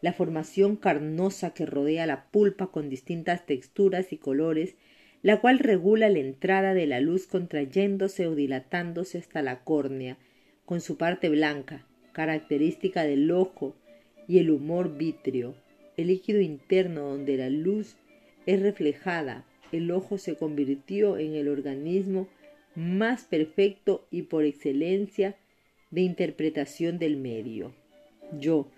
la 0.00 0.12
formación 0.12 0.76
carnosa 0.76 1.54
que 1.54 1.66
rodea 1.66 2.06
la 2.06 2.30
pulpa 2.30 2.68
con 2.68 2.88
distintas 2.88 3.46
texturas 3.46 4.12
y 4.12 4.16
colores, 4.16 4.76
la 5.22 5.40
cual 5.40 5.58
regula 5.58 6.08
la 6.08 6.20
entrada 6.20 6.74
de 6.74 6.86
la 6.86 7.00
luz 7.00 7.26
contrayéndose 7.26 8.26
o 8.26 8.34
dilatándose 8.34 9.18
hasta 9.18 9.42
la 9.42 9.64
córnea, 9.64 10.16
con 10.64 10.80
su 10.80 10.96
parte 10.96 11.28
blanca, 11.28 11.86
característica 12.12 13.04
del 13.04 13.30
ojo, 13.30 13.74
y 14.28 14.38
el 14.38 14.50
humor 14.50 14.96
vítreo, 14.96 15.54
el 15.96 16.08
líquido 16.08 16.40
interno 16.40 17.08
donde 17.08 17.36
la 17.36 17.48
luz 17.48 17.96
es 18.46 18.60
reflejada. 18.60 19.44
El 19.72 19.90
ojo 19.90 20.18
se 20.18 20.36
convirtió 20.36 21.18
en 21.18 21.34
el 21.34 21.48
organismo 21.48 22.28
más 22.74 23.24
perfecto 23.24 24.06
y 24.10 24.22
por 24.22 24.44
excelencia 24.44 25.34
de 25.90 26.02
interpretación 26.02 26.98
del 26.98 27.16
medio. 27.16 27.72
Yo, 28.38 28.70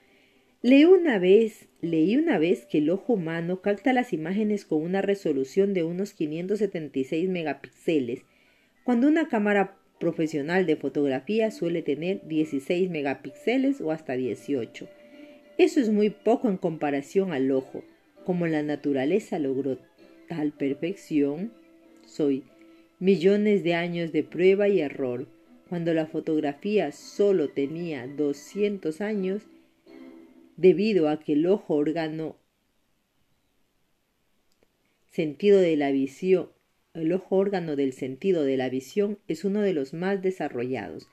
Leí 0.62 0.84
una 0.84 1.18
vez, 1.18 1.68
leí 1.80 2.18
una 2.18 2.38
vez 2.38 2.66
que 2.66 2.78
el 2.78 2.90
ojo 2.90 3.14
humano 3.14 3.62
capta 3.62 3.94
las 3.94 4.12
imágenes 4.12 4.66
con 4.66 4.82
una 4.82 5.00
resolución 5.00 5.72
de 5.72 5.84
unos 5.84 6.12
576 6.12 7.30
megapíxeles, 7.30 8.26
cuando 8.84 9.08
una 9.08 9.26
cámara 9.28 9.78
profesional 9.98 10.66
de 10.66 10.76
fotografía 10.76 11.50
suele 11.50 11.80
tener 11.80 12.28
16 12.28 12.90
megapíxeles 12.90 13.80
o 13.80 13.90
hasta 13.90 14.16
18. 14.16 14.86
Eso 15.56 15.80
es 15.80 15.88
muy 15.88 16.10
poco 16.10 16.50
en 16.50 16.58
comparación 16.58 17.32
al 17.32 17.50
ojo. 17.52 17.82
Como 18.26 18.46
la 18.46 18.62
naturaleza 18.62 19.38
logró 19.38 19.78
tal 20.28 20.52
perfección, 20.52 21.54
soy 22.04 22.44
millones 22.98 23.64
de 23.64 23.72
años 23.72 24.12
de 24.12 24.24
prueba 24.24 24.68
y 24.68 24.80
error. 24.80 25.26
Cuando 25.70 25.94
la 25.94 26.04
fotografía 26.04 26.92
solo 26.92 27.48
tenía 27.48 28.06
200 28.06 29.00
años, 29.00 29.46
debido 30.60 31.08
a 31.08 31.18
que 31.20 31.32
el 31.32 31.46
ojo 31.46 31.74
órgano 31.74 32.36
sentido 35.10 35.58
de 35.58 35.74
la 35.74 35.90
visión, 35.90 36.50
el 36.92 37.12
ojo 37.14 37.36
órgano 37.36 37.76
del 37.76 37.94
sentido 37.94 38.44
de 38.44 38.58
la 38.58 38.68
visión 38.68 39.18
es 39.26 39.46
uno 39.46 39.62
de 39.62 39.72
los 39.72 39.94
más 39.94 40.20
desarrollados. 40.20 41.08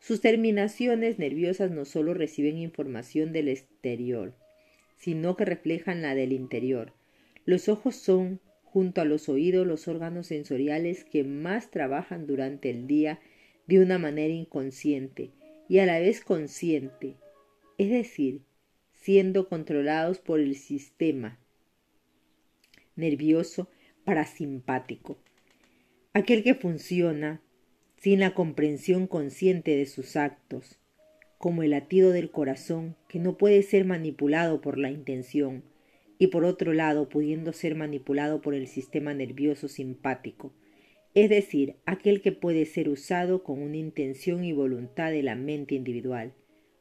Sus 0.00 0.20
terminaciones 0.20 1.20
nerviosas 1.20 1.70
no 1.70 1.84
solo 1.84 2.12
reciben 2.12 2.58
información 2.58 3.32
del 3.32 3.46
exterior, 3.46 4.34
sino 4.96 5.36
que 5.36 5.44
reflejan 5.44 6.02
la 6.02 6.16
del 6.16 6.32
interior. 6.32 6.92
Los 7.44 7.68
ojos 7.68 7.94
son, 7.94 8.40
junto 8.64 9.00
a 9.00 9.04
los 9.04 9.28
oídos, 9.28 9.64
los 9.64 9.86
órganos 9.86 10.26
sensoriales 10.26 11.04
que 11.04 11.22
más 11.22 11.70
trabajan 11.70 12.26
durante 12.26 12.70
el 12.70 12.88
día 12.88 13.20
de 13.68 13.78
una 13.78 13.98
manera 13.98 14.34
inconsciente 14.34 15.30
y 15.68 15.78
a 15.78 15.86
la 15.86 16.00
vez 16.00 16.20
consciente, 16.20 17.14
es 17.76 17.90
decir, 17.90 18.40
siendo 19.08 19.48
controlados 19.48 20.18
por 20.18 20.38
el 20.38 20.54
sistema 20.54 21.38
nervioso 22.94 23.70
parasimpático, 24.04 25.16
aquel 26.12 26.42
que 26.42 26.54
funciona 26.54 27.40
sin 27.96 28.20
la 28.20 28.34
comprensión 28.34 29.06
consciente 29.06 29.74
de 29.78 29.86
sus 29.86 30.16
actos, 30.16 30.78
como 31.38 31.62
el 31.62 31.70
latido 31.70 32.10
del 32.10 32.30
corazón 32.30 32.96
que 33.08 33.18
no 33.18 33.38
puede 33.38 33.62
ser 33.62 33.86
manipulado 33.86 34.60
por 34.60 34.76
la 34.76 34.90
intención, 34.90 35.64
y 36.18 36.26
por 36.26 36.44
otro 36.44 36.74
lado 36.74 37.08
pudiendo 37.08 37.54
ser 37.54 37.76
manipulado 37.76 38.42
por 38.42 38.52
el 38.52 38.66
sistema 38.66 39.14
nervioso 39.14 39.68
simpático, 39.68 40.52
es 41.14 41.30
decir, 41.30 41.76
aquel 41.86 42.20
que 42.20 42.32
puede 42.32 42.66
ser 42.66 42.90
usado 42.90 43.42
con 43.42 43.62
una 43.62 43.78
intención 43.78 44.44
y 44.44 44.52
voluntad 44.52 45.10
de 45.12 45.22
la 45.22 45.34
mente 45.34 45.76
individual, 45.76 46.34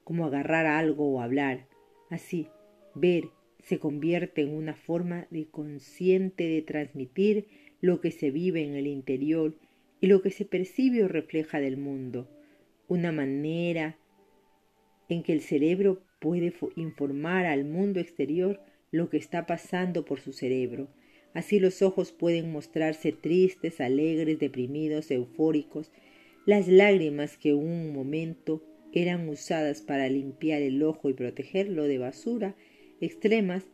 como 0.04 0.26
agarrar 0.26 0.66
algo 0.66 1.10
o 1.10 1.22
hablar, 1.22 1.68
así, 2.10 2.48
ver, 2.96 3.30
se 3.64 3.80
convierte 3.80 4.42
en 4.42 4.54
una 4.56 4.76
forma 4.76 5.28
de 5.30 5.48
consciente 5.48 6.48
de 6.48 6.62
transmitir 6.62 7.48
lo 7.82 8.02
que 8.02 8.12
se 8.12 8.32
vive 8.32 8.64
en 8.64 8.76
el 8.76 8.88
interior 8.88 9.56
y 10.00 10.08
lo 10.08 10.22
que 10.22 10.32
se 10.32 10.46
percibe 10.46 11.04
o 11.04 11.08
refleja 11.08 11.60
del 11.60 11.78
mundo, 11.78 12.30
una 12.88 13.12
manera 13.12 13.98
en 15.10 15.24
que 15.24 15.34
el 15.34 15.42
cerebro 15.42 16.02
puede 16.20 16.54
informar 16.76 17.46
al 17.46 17.66
mundo 17.66 18.00
exterior 18.00 18.60
lo 18.92 19.10
que 19.10 19.18
está 19.18 19.46
pasando 19.46 20.06
por 20.06 20.20
su 20.20 20.34
cerebro. 20.34 20.88
Así 21.34 21.60
los 21.60 21.82
ojos 21.82 22.12
pueden 22.12 22.52
mostrarse 22.52 23.12
tristes, 23.12 23.80
alegres, 23.80 24.40
deprimidos, 24.40 25.12
eufóricos. 25.12 25.92
Las 26.46 26.68
lágrimas 26.68 27.38
que 27.38 27.54
un 27.54 27.94
momento 27.94 28.64
eran 28.94 29.28
usadas 29.30 29.82
para 29.82 30.10
limpiar 30.10 30.62
el 30.62 30.82
ojo 30.84 31.10
y 31.10 31.14
protegerlo 31.14 31.84
de 31.84 31.98
basura, 31.98 32.56
extremas 33.02 33.66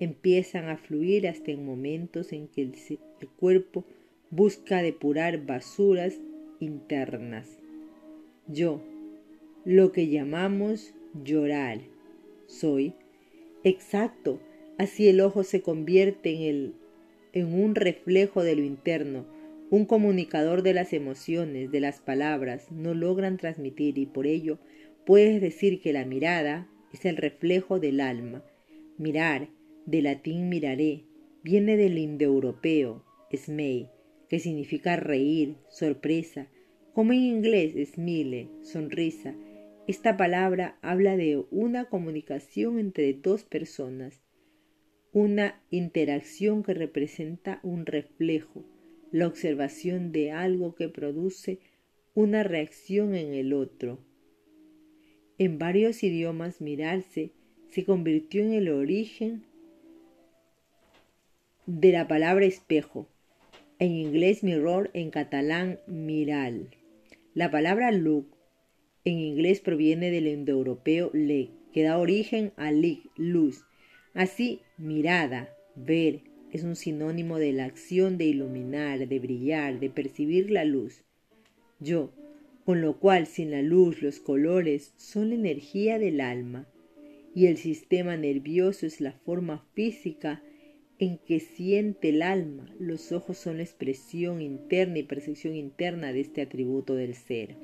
empiezan 0.00 0.68
a 0.68 0.76
fluir 0.76 1.26
hasta 1.26 1.50
en 1.50 1.64
momentos 1.64 2.32
en 2.32 2.48
que 2.48 2.62
el, 2.62 2.74
cuerpo 3.36 3.84
busca 4.30 4.82
depurar 4.82 5.44
basuras 5.44 6.20
internas. 6.60 7.58
Yo, 8.46 8.80
lo 9.64 9.92
que 9.92 10.08
llamamos 10.08 10.94
llorar, 11.24 11.80
soy 12.46 12.94
exacto, 13.64 14.40
así 14.78 15.08
el 15.08 15.20
ojo 15.20 15.42
se 15.42 15.62
convierte 15.62 16.30
en, 16.30 16.42
el, 16.42 16.74
en 17.32 17.60
un 17.60 17.74
reflejo 17.74 18.42
de 18.42 18.56
lo 18.56 18.62
interno, 18.62 19.26
un 19.70 19.84
comunicador 19.84 20.62
de 20.62 20.74
las 20.74 20.92
emociones, 20.92 21.70
de 21.70 21.80
las 21.80 22.00
palabras, 22.00 22.70
no 22.70 22.94
logran 22.94 23.36
transmitir 23.36 23.98
y 23.98 24.06
por 24.06 24.26
ello 24.26 24.58
puedes 25.04 25.40
decir 25.40 25.80
que 25.80 25.92
la 25.92 26.04
mirada 26.04 26.68
es 26.92 27.04
el 27.04 27.16
reflejo 27.16 27.78
del 27.78 28.00
alma, 28.00 28.44
Mirar, 28.98 29.48
de 29.86 30.02
latín 30.02 30.48
miraré, 30.48 31.04
viene 31.44 31.76
del 31.76 31.98
indoeuropeo, 31.98 33.04
smei, 33.32 33.90
que 34.28 34.40
significa 34.40 34.96
reír, 34.96 35.54
sorpresa, 35.70 36.48
como 36.92 37.12
en 37.12 37.20
inglés 37.20 37.74
smile, 37.92 38.48
sonrisa. 38.62 39.36
Esta 39.86 40.16
palabra 40.16 40.78
habla 40.82 41.16
de 41.16 41.44
una 41.52 41.84
comunicación 41.84 42.80
entre 42.80 43.14
dos 43.14 43.44
personas, 43.44 44.20
una 45.12 45.62
interacción 45.70 46.64
que 46.64 46.74
representa 46.74 47.60
un 47.62 47.86
reflejo, 47.86 48.64
la 49.10 49.26
observación 49.26 50.12
de 50.12 50.32
algo 50.32 50.74
que 50.74 50.88
produce 50.88 51.60
una 52.14 52.42
reacción 52.42 53.14
en 53.14 53.34
el 53.34 53.52
otro. 53.52 53.98
En 55.38 55.58
varios 55.58 56.02
idiomas 56.02 56.60
mirarse 56.60 57.32
se 57.70 57.84
convirtió 57.84 58.42
en 58.42 58.52
el 58.52 58.68
origen 58.68 59.44
de 61.66 61.92
la 61.92 62.08
palabra 62.08 62.46
espejo, 62.46 63.08
en 63.78 63.92
inglés 63.92 64.42
mirror, 64.42 64.90
en 64.94 65.10
catalán 65.10 65.78
miral. 65.86 66.70
La 67.34 67.50
palabra 67.50 67.92
look 67.92 68.26
en 69.04 69.20
inglés 69.20 69.60
proviene 69.60 70.10
del 70.10 70.26
indoeuropeo 70.26 71.10
le, 71.12 71.50
que 71.72 71.82
da 71.82 71.98
origen 71.98 72.52
a 72.56 72.72
lig, 72.72 73.02
luz. 73.16 73.64
Así, 74.14 74.60
mirada, 74.76 75.54
ver, 75.76 76.22
es 76.52 76.62
un 76.64 76.76
sinónimo 76.76 77.38
de 77.38 77.52
la 77.52 77.64
acción 77.64 78.18
de 78.18 78.24
iluminar, 78.24 79.06
de 79.06 79.18
brillar, 79.18 79.80
de 79.80 79.90
percibir 79.90 80.50
la 80.50 80.64
luz. 80.64 81.02
Yo, 81.80 82.12
con 82.64 82.80
lo 82.80 82.98
cual 82.98 83.26
sin 83.26 83.50
la 83.50 83.62
luz 83.62 84.02
los 84.02 84.20
colores 84.20 84.92
son 84.96 85.30
la 85.30 85.34
energía 85.36 85.98
del 85.98 86.20
alma 86.20 86.66
y 87.34 87.46
el 87.46 87.56
sistema 87.56 88.16
nervioso 88.16 88.86
es 88.86 89.00
la 89.00 89.12
forma 89.12 89.64
física 89.74 90.42
en 90.98 91.18
que 91.18 91.40
siente 91.40 92.08
el 92.08 92.22
alma. 92.22 92.74
Los 92.78 93.12
ojos 93.12 93.38
son 93.38 93.58
la 93.58 93.62
expresión 93.62 94.42
interna 94.42 94.98
y 94.98 95.02
percepción 95.04 95.54
interna 95.54 96.12
de 96.12 96.20
este 96.20 96.42
atributo 96.42 96.94
del 96.94 97.14
ser. 97.14 97.56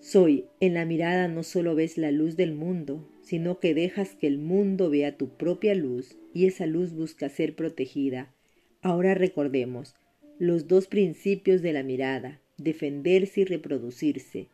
Soy, 0.00 0.46
en 0.60 0.74
la 0.74 0.86
mirada 0.86 1.28
no 1.28 1.42
solo 1.42 1.74
ves 1.74 1.98
la 1.98 2.10
luz 2.10 2.36
del 2.36 2.54
mundo, 2.54 3.06
sino 3.22 3.58
que 3.58 3.74
dejas 3.74 4.14
que 4.14 4.26
el 4.26 4.38
mundo 4.38 4.90
vea 4.90 5.16
tu 5.16 5.36
propia 5.36 5.74
luz 5.74 6.16
y 6.32 6.46
esa 6.46 6.66
luz 6.66 6.92
busca 6.92 7.28
ser 7.28 7.54
protegida. 7.54 8.34
Ahora 8.82 9.14
recordemos 9.14 9.94
los 10.38 10.68
dos 10.68 10.86
principios 10.86 11.60
de 11.60 11.72
la 11.72 11.82
mirada, 11.82 12.40
defenderse 12.56 13.42
y 13.42 13.44
reproducirse. 13.44 14.48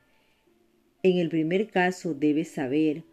En 1.02 1.18
el 1.18 1.28
primer 1.28 1.68
caso 1.68 2.14
debes 2.14 2.48
saber 2.48 3.04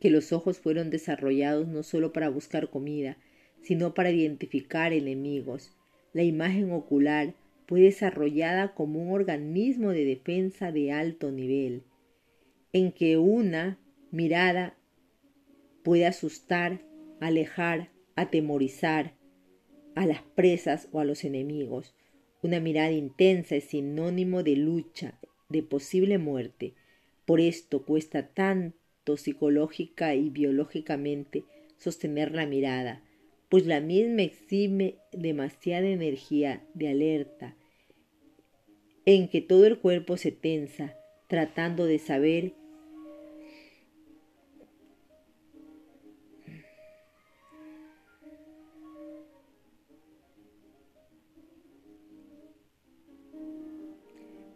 que 0.00 0.10
los 0.10 0.32
ojos 0.32 0.58
fueron 0.58 0.90
desarrollados 0.90 1.68
no 1.68 1.82
solo 1.82 2.12
para 2.12 2.28
buscar 2.28 2.70
comida, 2.70 3.18
sino 3.62 3.94
para 3.94 4.10
identificar 4.10 4.92
enemigos. 4.92 5.72
La 6.12 6.22
imagen 6.22 6.72
ocular 6.72 7.34
fue 7.66 7.80
desarrollada 7.80 8.74
como 8.74 9.02
un 9.02 9.12
organismo 9.12 9.90
de 9.90 10.04
defensa 10.04 10.72
de 10.72 10.92
alto 10.92 11.32
nivel, 11.32 11.82
en 12.72 12.92
que 12.92 13.18
una 13.18 13.78
mirada 14.10 14.76
puede 15.82 16.06
asustar, 16.06 16.82
alejar, 17.20 17.90
atemorizar 18.16 19.14
a 19.94 20.06
las 20.06 20.22
presas 20.22 20.88
o 20.92 21.00
a 21.00 21.04
los 21.04 21.24
enemigos. 21.24 21.94
Una 22.42 22.60
mirada 22.60 22.92
intensa 22.92 23.56
es 23.56 23.64
sinónimo 23.64 24.42
de 24.42 24.56
lucha, 24.56 25.18
de 25.48 25.62
posible 25.62 26.18
muerte. 26.18 26.74
Por 27.24 27.40
esto 27.40 27.84
cuesta 27.84 28.28
tanto 28.28 29.16
psicológica 29.16 30.14
y 30.14 30.30
biológicamente 30.30 31.44
sostener 31.78 32.32
la 32.32 32.46
mirada, 32.46 33.02
pues 33.48 33.66
la 33.66 33.80
misma 33.80 34.22
exime 34.22 34.96
demasiada 35.12 35.88
energía 35.88 36.64
de 36.74 36.88
alerta, 36.88 37.56
en 39.04 39.28
que 39.28 39.40
todo 39.40 39.66
el 39.66 39.78
cuerpo 39.78 40.16
se 40.16 40.32
tensa, 40.32 40.96
tratando 41.28 41.86
de 41.86 41.98
saber 41.98 42.54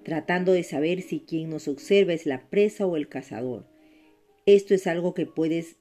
tratando 0.05 0.53
de 0.53 0.63
saber 0.63 1.03
si 1.03 1.21
quien 1.21 1.51
nos 1.51 1.69
observa 1.69 2.13
es 2.13 2.27
la 2.27 2.49
presa 2.49 2.87
o 2.87 2.97
el 2.97 3.09
cazador. 3.09 3.67
Esto 4.47 4.75
es 4.75 4.87
algo 4.87 5.15
que 5.15 5.27
puedes 5.27 5.77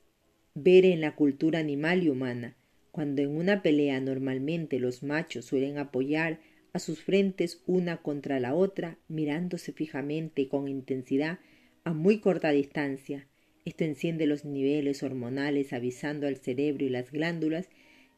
ver 0.56 0.86
en 0.86 1.02
la 1.02 1.16
cultura 1.16 1.60
animal 1.60 2.04
y 2.04 2.10
humana, 2.10 2.58
cuando 2.92 3.22
en 3.22 3.36
una 3.36 3.62
pelea 3.62 4.00
normalmente 4.00 4.80
los 4.80 5.04
machos 5.04 5.46
suelen 5.46 5.78
apoyar 5.78 6.40
a 6.74 6.80
sus 6.80 7.02
frentes 7.02 7.64
una 7.66 7.98
contra 7.98 8.40
la 8.40 8.54
otra, 8.54 8.98
mirándose 9.08 9.72
fijamente 9.72 10.48
con 10.48 10.68
intensidad 10.68 11.40
a 11.84 11.94
muy 11.94 12.20
corta 12.20 12.52
distancia. 12.52 13.28
Esto 13.66 13.84
enciende 13.84 14.26
los 14.26 14.46
niveles 14.46 15.04
hormonales 15.04 15.74
avisando 15.74 16.28
al 16.28 16.38
cerebro 16.38 16.86
y 16.86 16.90
las 16.90 17.12
glándulas 17.12 17.70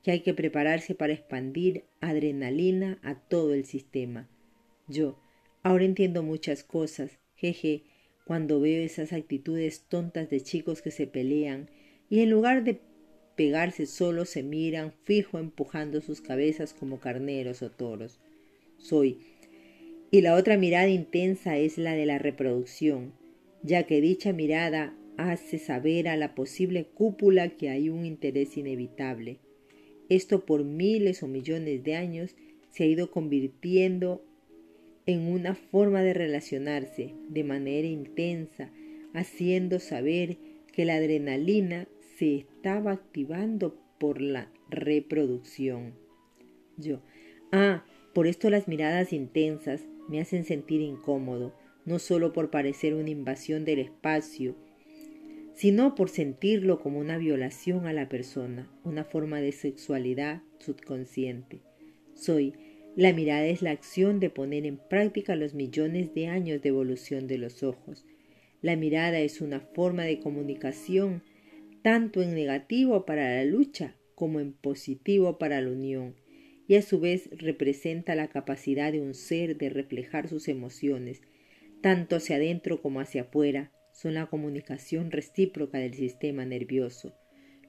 que 0.04 0.12
hay 0.12 0.22
que 0.22 0.34
prepararse 0.34 0.96
para 0.96 1.14
expandir 1.14 1.86
adrenalina 2.00 3.00
a 3.04 3.16
todo 3.16 3.54
el 3.54 3.66
sistema. 3.66 4.30
Yo, 4.88 5.21
ahora 5.63 5.86
entiendo 5.86 6.24
muchas 6.24 6.63
cosas, 6.63 7.19
jeje, 7.36 7.84
cuando 8.26 8.60
veo 8.60 8.84
esas 8.84 9.13
actitudes 9.13 9.86
tontas 9.89 10.30
de 10.30 10.41
chicos 10.41 10.82
que 10.82 10.91
se 10.91 11.08
pelean 11.08 11.69
y 12.10 12.19
en 12.21 12.30
lugar 12.30 12.63
de 12.63 12.80
pegarse 13.36 13.86
solo 13.86 14.26
se 14.26 14.43
miran 14.43 14.93
fijo 15.04 15.39
empujando 15.39 16.02
sus 16.02 16.21
cabezas 16.21 16.74
como 16.74 17.00
carneros 17.00 17.62
o 17.62 17.71
toros. 17.71 18.19
Soy. 18.78 19.19
Y 20.12 20.21
la 20.21 20.36
otra 20.36 20.58
mirada 20.58 20.89
intensa 20.89 21.58
es 21.58 21.78
la 21.78 21.93
de 21.93 22.06
la 22.06 22.19
reproducción, 22.19 23.13
ya 23.63 23.84
que 23.84 24.02
dicha 24.02 24.34
mirada 24.34 24.95
hace 25.17 25.58
saber 25.58 26.08
a 26.08 26.17
la 26.17 26.36
posible 26.36 26.86
cúpula 26.86 27.50
que 27.50 27.69
hay 27.69 27.89
un 27.89 28.06
interés 28.06 28.58
inevitable. 28.58 29.39
Esto 30.10 30.45
por 30.45 30.63
miles 30.63 31.24
o 31.24 31.28
millones 31.28 31.84
de 31.84 31.95
años 31.95 32.36
se 32.69 32.84
ha 32.84 32.88
ido 32.88 33.12
convirtiendo 33.12 34.24
en 35.06 35.28
una 35.28 35.56
forma 35.56 36.02
de 36.02 36.14
relacionarse 36.14 37.14
de 37.30 37.44
manera 37.44 37.88
intensa, 37.88 38.72
haciendo 39.14 39.80
saber 39.80 40.38
que 40.72 40.86
la 40.86 40.96
adrenalina 40.96 41.88
se 42.18 42.36
estaba 42.38 42.92
activando 42.92 43.78
por 44.00 44.22
la 44.22 44.52
reproducción. 44.70 45.94
Yo, 46.78 47.02
ah, 47.52 47.86
por 48.14 48.28
esto 48.28 48.50
las 48.50 48.68
miradas 48.68 49.14
intensas 49.14 49.82
me 50.10 50.20
hacen 50.20 50.44
sentir 50.44 50.82
incómodo, 50.82 51.54
no 51.86 52.00
solo 52.00 52.34
por 52.34 52.52
parecer 52.52 52.94
una 52.94 53.10
invasión 53.10 53.66
del 53.66 53.80
espacio, 53.80 54.56
sino 55.54 55.96
por 55.96 56.10
sentirlo 56.10 56.80
como 56.80 57.00
una 57.00 57.18
violación 57.18 57.86
a 57.86 57.94
la 57.94 58.10
persona, 58.10 58.72
una 58.84 59.04
forma 59.04 59.42
de 59.42 59.52
sexualidad 59.52 60.42
subconsciente. 60.60 61.62
Soy, 62.14 62.54
la 62.95 63.13
mirada 63.13 63.45
es 63.45 63.62
la 63.62 63.71
acción 63.71 64.19
de 64.19 64.30
poner 64.30 64.65
en 64.65 64.77
práctica 64.77 65.36
los 65.36 65.54
millones 65.54 66.13
de 66.13 66.27
años 66.27 66.62
de 66.62 66.69
evolución 66.69 67.27
de 67.27 67.38
los 67.38 67.63
ojos. 67.63 68.06
La 68.62 68.75
mirada 68.75 69.19
es 69.19 69.39
una 69.39 69.62
forma 69.62 70.04
de 70.04 70.19
comunicación 70.19 71.23
tanto 71.84 72.21
en 72.21 72.36
negativo 72.36 73.06
para 73.06 73.36
la 73.36 73.45
lucha 73.45 73.95
como 74.13 74.39
en 74.39 74.54
positivo 74.54 75.39
para 75.39 75.62
la 75.62 75.71
unión, 75.71 76.15
y 76.67 76.75
a 76.75 76.82
su 76.82 76.99
vez 76.99 77.30
representa 77.32 78.13
la 78.13 78.27
capacidad 78.27 78.91
de 78.91 79.01
un 79.01 79.13
ser 79.13 79.58
de 79.58 79.69
reflejar 79.69 80.27
sus 80.27 80.47
emociones, 80.47 81.21
tanto 81.82 82.17
hacia 82.17 82.36
adentro 82.36 82.82
como 82.82 82.99
hacia 82.99 83.23
afuera, 83.23 83.71
son 83.93 84.13
la 84.13 84.27
comunicación 84.27 85.12
recíproca 85.12 85.80
del 85.80 85.95
sistema 85.95 86.45
nervioso. 86.45 87.15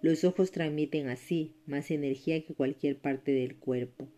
Los 0.03 0.25
ojos 0.25 0.51
transmiten 0.51 1.09
así 1.09 1.55
más 1.65 1.91
energía 1.91 2.45
que 2.45 2.55
cualquier 2.55 2.99
parte 2.99 3.33
del 3.33 3.57
cuerpo, 3.57 4.09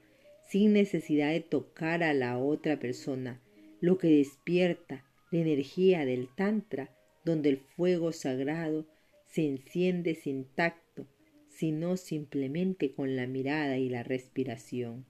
sin 0.49 0.73
necesidad 0.73 1.31
de 1.33 1.41
tocar 1.41 2.03
a 2.03 2.15
la 2.15 2.39
otra 2.39 2.79
persona, 2.79 3.41
lo 3.81 3.99
que 3.99 4.09
despierta 4.09 5.05
la 5.31 5.41
energía 5.41 6.05
del 6.05 6.29
Tantra, 6.29 6.91
donde 7.25 7.49
el 7.51 7.59
fuego 7.59 8.13
sagrado 8.13 8.87
se 9.27 9.47
enciende 9.47 10.15
sin 10.15 10.45
tacto, 10.45 11.07
sino 11.49 11.97
simplemente 11.97 12.93
con 12.93 13.17
la 13.17 13.27
mirada 13.27 13.79
y 13.79 13.89
la 13.89 14.03
respiración. 14.03 15.07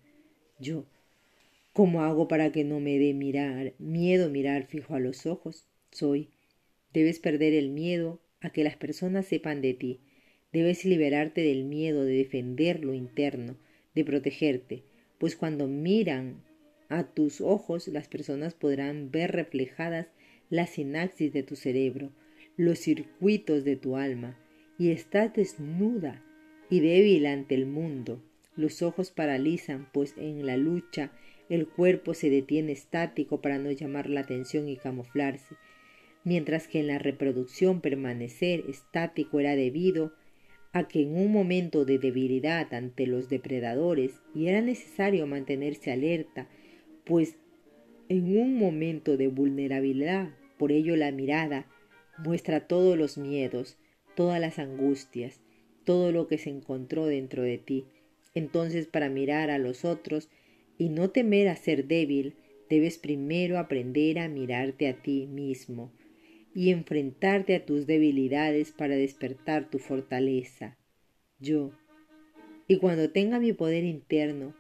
Yo, 0.59 0.87
¿cómo 1.73 2.03
hago 2.03 2.29
para 2.29 2.53
que 2.53 2.65
no 2.65 2.81
me 2.81 2.99
dé 2.99 3.15
mirar, 3.15 3.75
miedo 3.79 4.31
mirar 4.31 4.67
fijo 4.67 4.95
a 4.95 5.01
los 5.01 5.27
ojos? 5.27 5.67
Soy 5.91 6.31
Debes 6.95 7.19
perder 7.19 7.55
el 7.55 7.71
miedo 7.71 8.21
a 8.41 8.51
que 8.51 8.63
las 8.63 8.77
personas 8.77 9.27
sepan 9.27 9.61
de 9.61 9.75
ti. 9.75 10.01
Debes 10.53 10.85
liberarte 10.85 11.41
del 11.41 11.65
miedo 11.65 12.05
de 12.05 12.15
defender 12.15 12.85
lo 12.85 12.95
interno, 12.95 13.57
de 13.97 14.05
protegerte, 14.05 14.85
pues 15.19 15.37
cuando 15.37 15.67
miran 15.67 16.43
a 16.89 17.05
tus 17.05 17.41
ojos 17.41 17.89
las 17.89 18.09
personas 18.09 18.55
podrán 18.55 19.11
ver 19.11 19.33
reflejadas 19.33 20.09
la 20.51 20.67
sinapsis 20.67 21.33
de 21.33 21.43
tu 21.43 21.57
cerebro, 21.57 22.13
los 22.57 22.79
circuitos 22.79 23.65
de 23.65 23.77
tu 23.77 23.97
alma, 23.97 24.39
y 24.79 24.91
estás 24.91 25.33
desnuda 25.35 26.23
y 26.71 26.81
débil 26.81 27.27
ante 27.27 27.55
el 27.55 27.67
mundo. 27.67 28.23
Los 28.57 28.83
ojos 28.83 29.11
paralizan, 29.11 29.89
pues 29.93 30.15
en 30.17 30.47
la 30.47 30.57
lucha 30.57 31.11
el 31.49 31.67
cuerpo 31.67 32.15
se 32.15 32.31
detiene 32.31 32.73
estático 32.73 33.41
para 33.41 33.59
no 33.59 33.71
llamar 33.71 34.09
la 34.09 34.21
atención 34.21 34.69
y 34.69 34.77
camuflarse 34.77 35.57
mientras 36.25 36.67
que 36.67 36.81
en 36.81 36.89
la 36.89 36.99
reproducción 36.99 37.81
permanecer 37.81 38.65
estático 38.69 39.41
era 39.41 39.55
debido 39.55 40.13
a 40.75 40.89
que 40.89 41.03
en 41.03 41.17
un 41.17 41.31
momento 41.31 41.85
de 41.85 42.01
debilidad 42.01 42.75
ante 42.75 43.07
los 43.07 43.29
depredadores 43.29 44.21
y 44.35 44.49
era 44.49 44.61
necesario 44.61 45.25
mantenerse 45.25 45.93
alerta, 45.93 46.49
pues 47.05 47.37
en 48.09 48.37
un 48.37 48.59
momento 48.59 49.17
de 49.17 49.29
vulnerabilidad, 49.29 50.31
por 50.59 50.73
ello 50.73 50.97
la 50.97 51.13
mirada 51.13 51.69
muestra 52.19 52.67
todos 52.67 52.99
los 52.99 53.17
miedos, 53.17 53.79
todas 54.17 54.41
las 54.41 54.59
angustias, 54.59 55.41
todo 55.85 56.11
lo 56.11 56.27
que 56.27 56.39
se 56.39 56.51
encontró 56.51 57.07
dentro 57.07 57.45
de 57.45 57.59
ti. 57.59 57.85
Entonces 58.35 58.89
para 58.89 59.09
mirar 59.09 59.51
a 59.51 59.59
los 59.59 59.85
otros 59.85 60.29
y 60.77 60.89
no 60.89 61.11
temer 61.11 61.47
a 61.49 61.57
ser 61.57 61.87
débil, 61.87 62.35
debes 62.69 62.99
primero 62.99 63.61
aprender 63.61 64.19
a 64.19 64.29
mirarte 64.29 64.89
a 64.89 65.01
ti 65.01 65.29
mismo, 65.29 65.93
y 66.55 66.71
enfrentarte 66.71 67.57
a 67.57 67.65
tus 67.67 67.87
debilidades 67.87 68.73
para 68.73 68.95
despertar 68.95 69.69
tu 69.69 69.79
fortaleza. 69.79 70.79
Yo, 71.41 71.73
y 72.69 72.79
cuando 72.79 73.11
tenga 73.11 73.41
mi 73.41 73.53
poder 73.53 73.85
interno, 73.85 74.55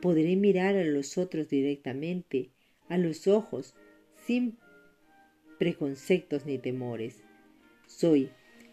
podré 0.00 0.36
mirar 0.36 0.76
a 0.76 0.84
los 0.84 1.16
otros 1.16 1.48
directamente, 1.48 2.50
a 2.88 2.98
los 2.98 3.28
ojos, 3.28 3.74
sin 4.26 4.58
preconceptos 5.58 6.44
ni 6.44 6.58
temores. 6.58 7.22
Soy 7.86 8.30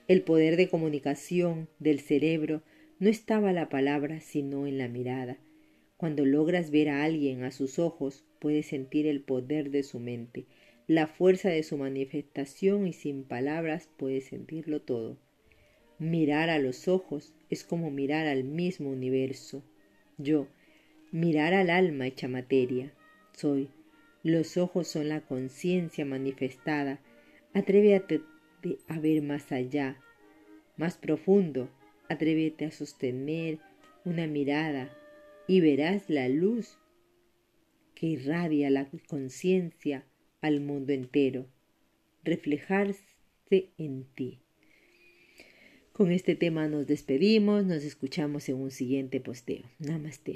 el 0.08 0.22
poder 0.22 0.56
de 0.58 0.70
comunicación 0.70 1.68
del 1.80 2.00
cerebro 2.00 2.64
no 3.00 3.10
estaba 3.10 3.52
la 3.52 3.70
palabra 3.70 4.22
sino 4.22 4.68
en 4.68 4.78
la 4.78 4.88
mirada. 4.88 5.38
Cuando 5.98 6.26
logras 6.26 6.72
ver 6.72 6.90
a 6.90 7.04
alguien 7.04 7.44
a 7.44 7.52
sus 7.52 7.80
ojos, 7.80 8.24
puedes 8.40 8.68
sentir 8.68 9.08
el 9.08 9.22
poder 9.22 9.72
de 9.72 9.84
su 9.84 10.00
mente, 10.00 10.46
la 10.88 11.08
fuerza 11.08 11.50
de 11.50 11.64
su 11.64 11.78
manifestación 11.78 12.86
y 12.86 12.94
sin 12.94 13.24
palabras 13.24 13.90
puede 13.98 14.22
sentirlo 14.22 14.82
todo. 14.82 15.18
Mirar 15.98 16.50
a 16.50 16.60
los 16.60 16.88
ojos 16.88 17.34
es 17.50 17.64
como 17.64 17.90
mirar 17.90 18.28
al 18.28 18.44
mismo 18.44 18.92
universo. 18.92 19.64
Yo, 20.18 20.48
mirar 21.12 21.54
al 21.54 21.70
alma 21.70 22.06
hecha 22.06 22.28
materia. 22.28 22.94
Soy. 23.34 23.70
Los 24.22 24.58
ojos 24.58 24.88
son 24.88 25.10
la 25.10 25.22
conciencia 25.22 26.06
manifestada. 26.06 27.00
Atrévete 27.54 28.22
a 28.88 29.00
ver 29.00 29.22
más 29.22 29.52
allá, 29.52 30.00
más 30.78 30.98
profundo. 30.98 31.70
Atrévete 32.10 32.66
a 32.66 32.72
sostener 32.72 33.60
una 34.04 34.28
mirada 34.28 34.96
y 35.48 35.62
verás 35.62 36.10
la 36.10 36.28
luz 36.30 36.78
que 37.96 38.08
irradia 38.08 38.70
la 38.70 38.88
conciencia 39.08 40.06
al 40.46 40.62
mundo 40.62 40.94
entero, 40.94 41.48
reflejarse 42.24 43.02
en 43.80 44.06
ti. 44.14 44.40
Con 45.92 46.12
este 46.12 46.36
tema 46.36 46.68
nos 46.68 46.86
despedimos, 46.86 47.66
nos 47.66 47.84
escuchamos 47.84 48.48
en 48.50 48.58
un 48.58 48.70
siguiente 48.70 49.20
posteo. 49.20 49.64
Namaste. 49.80 50.34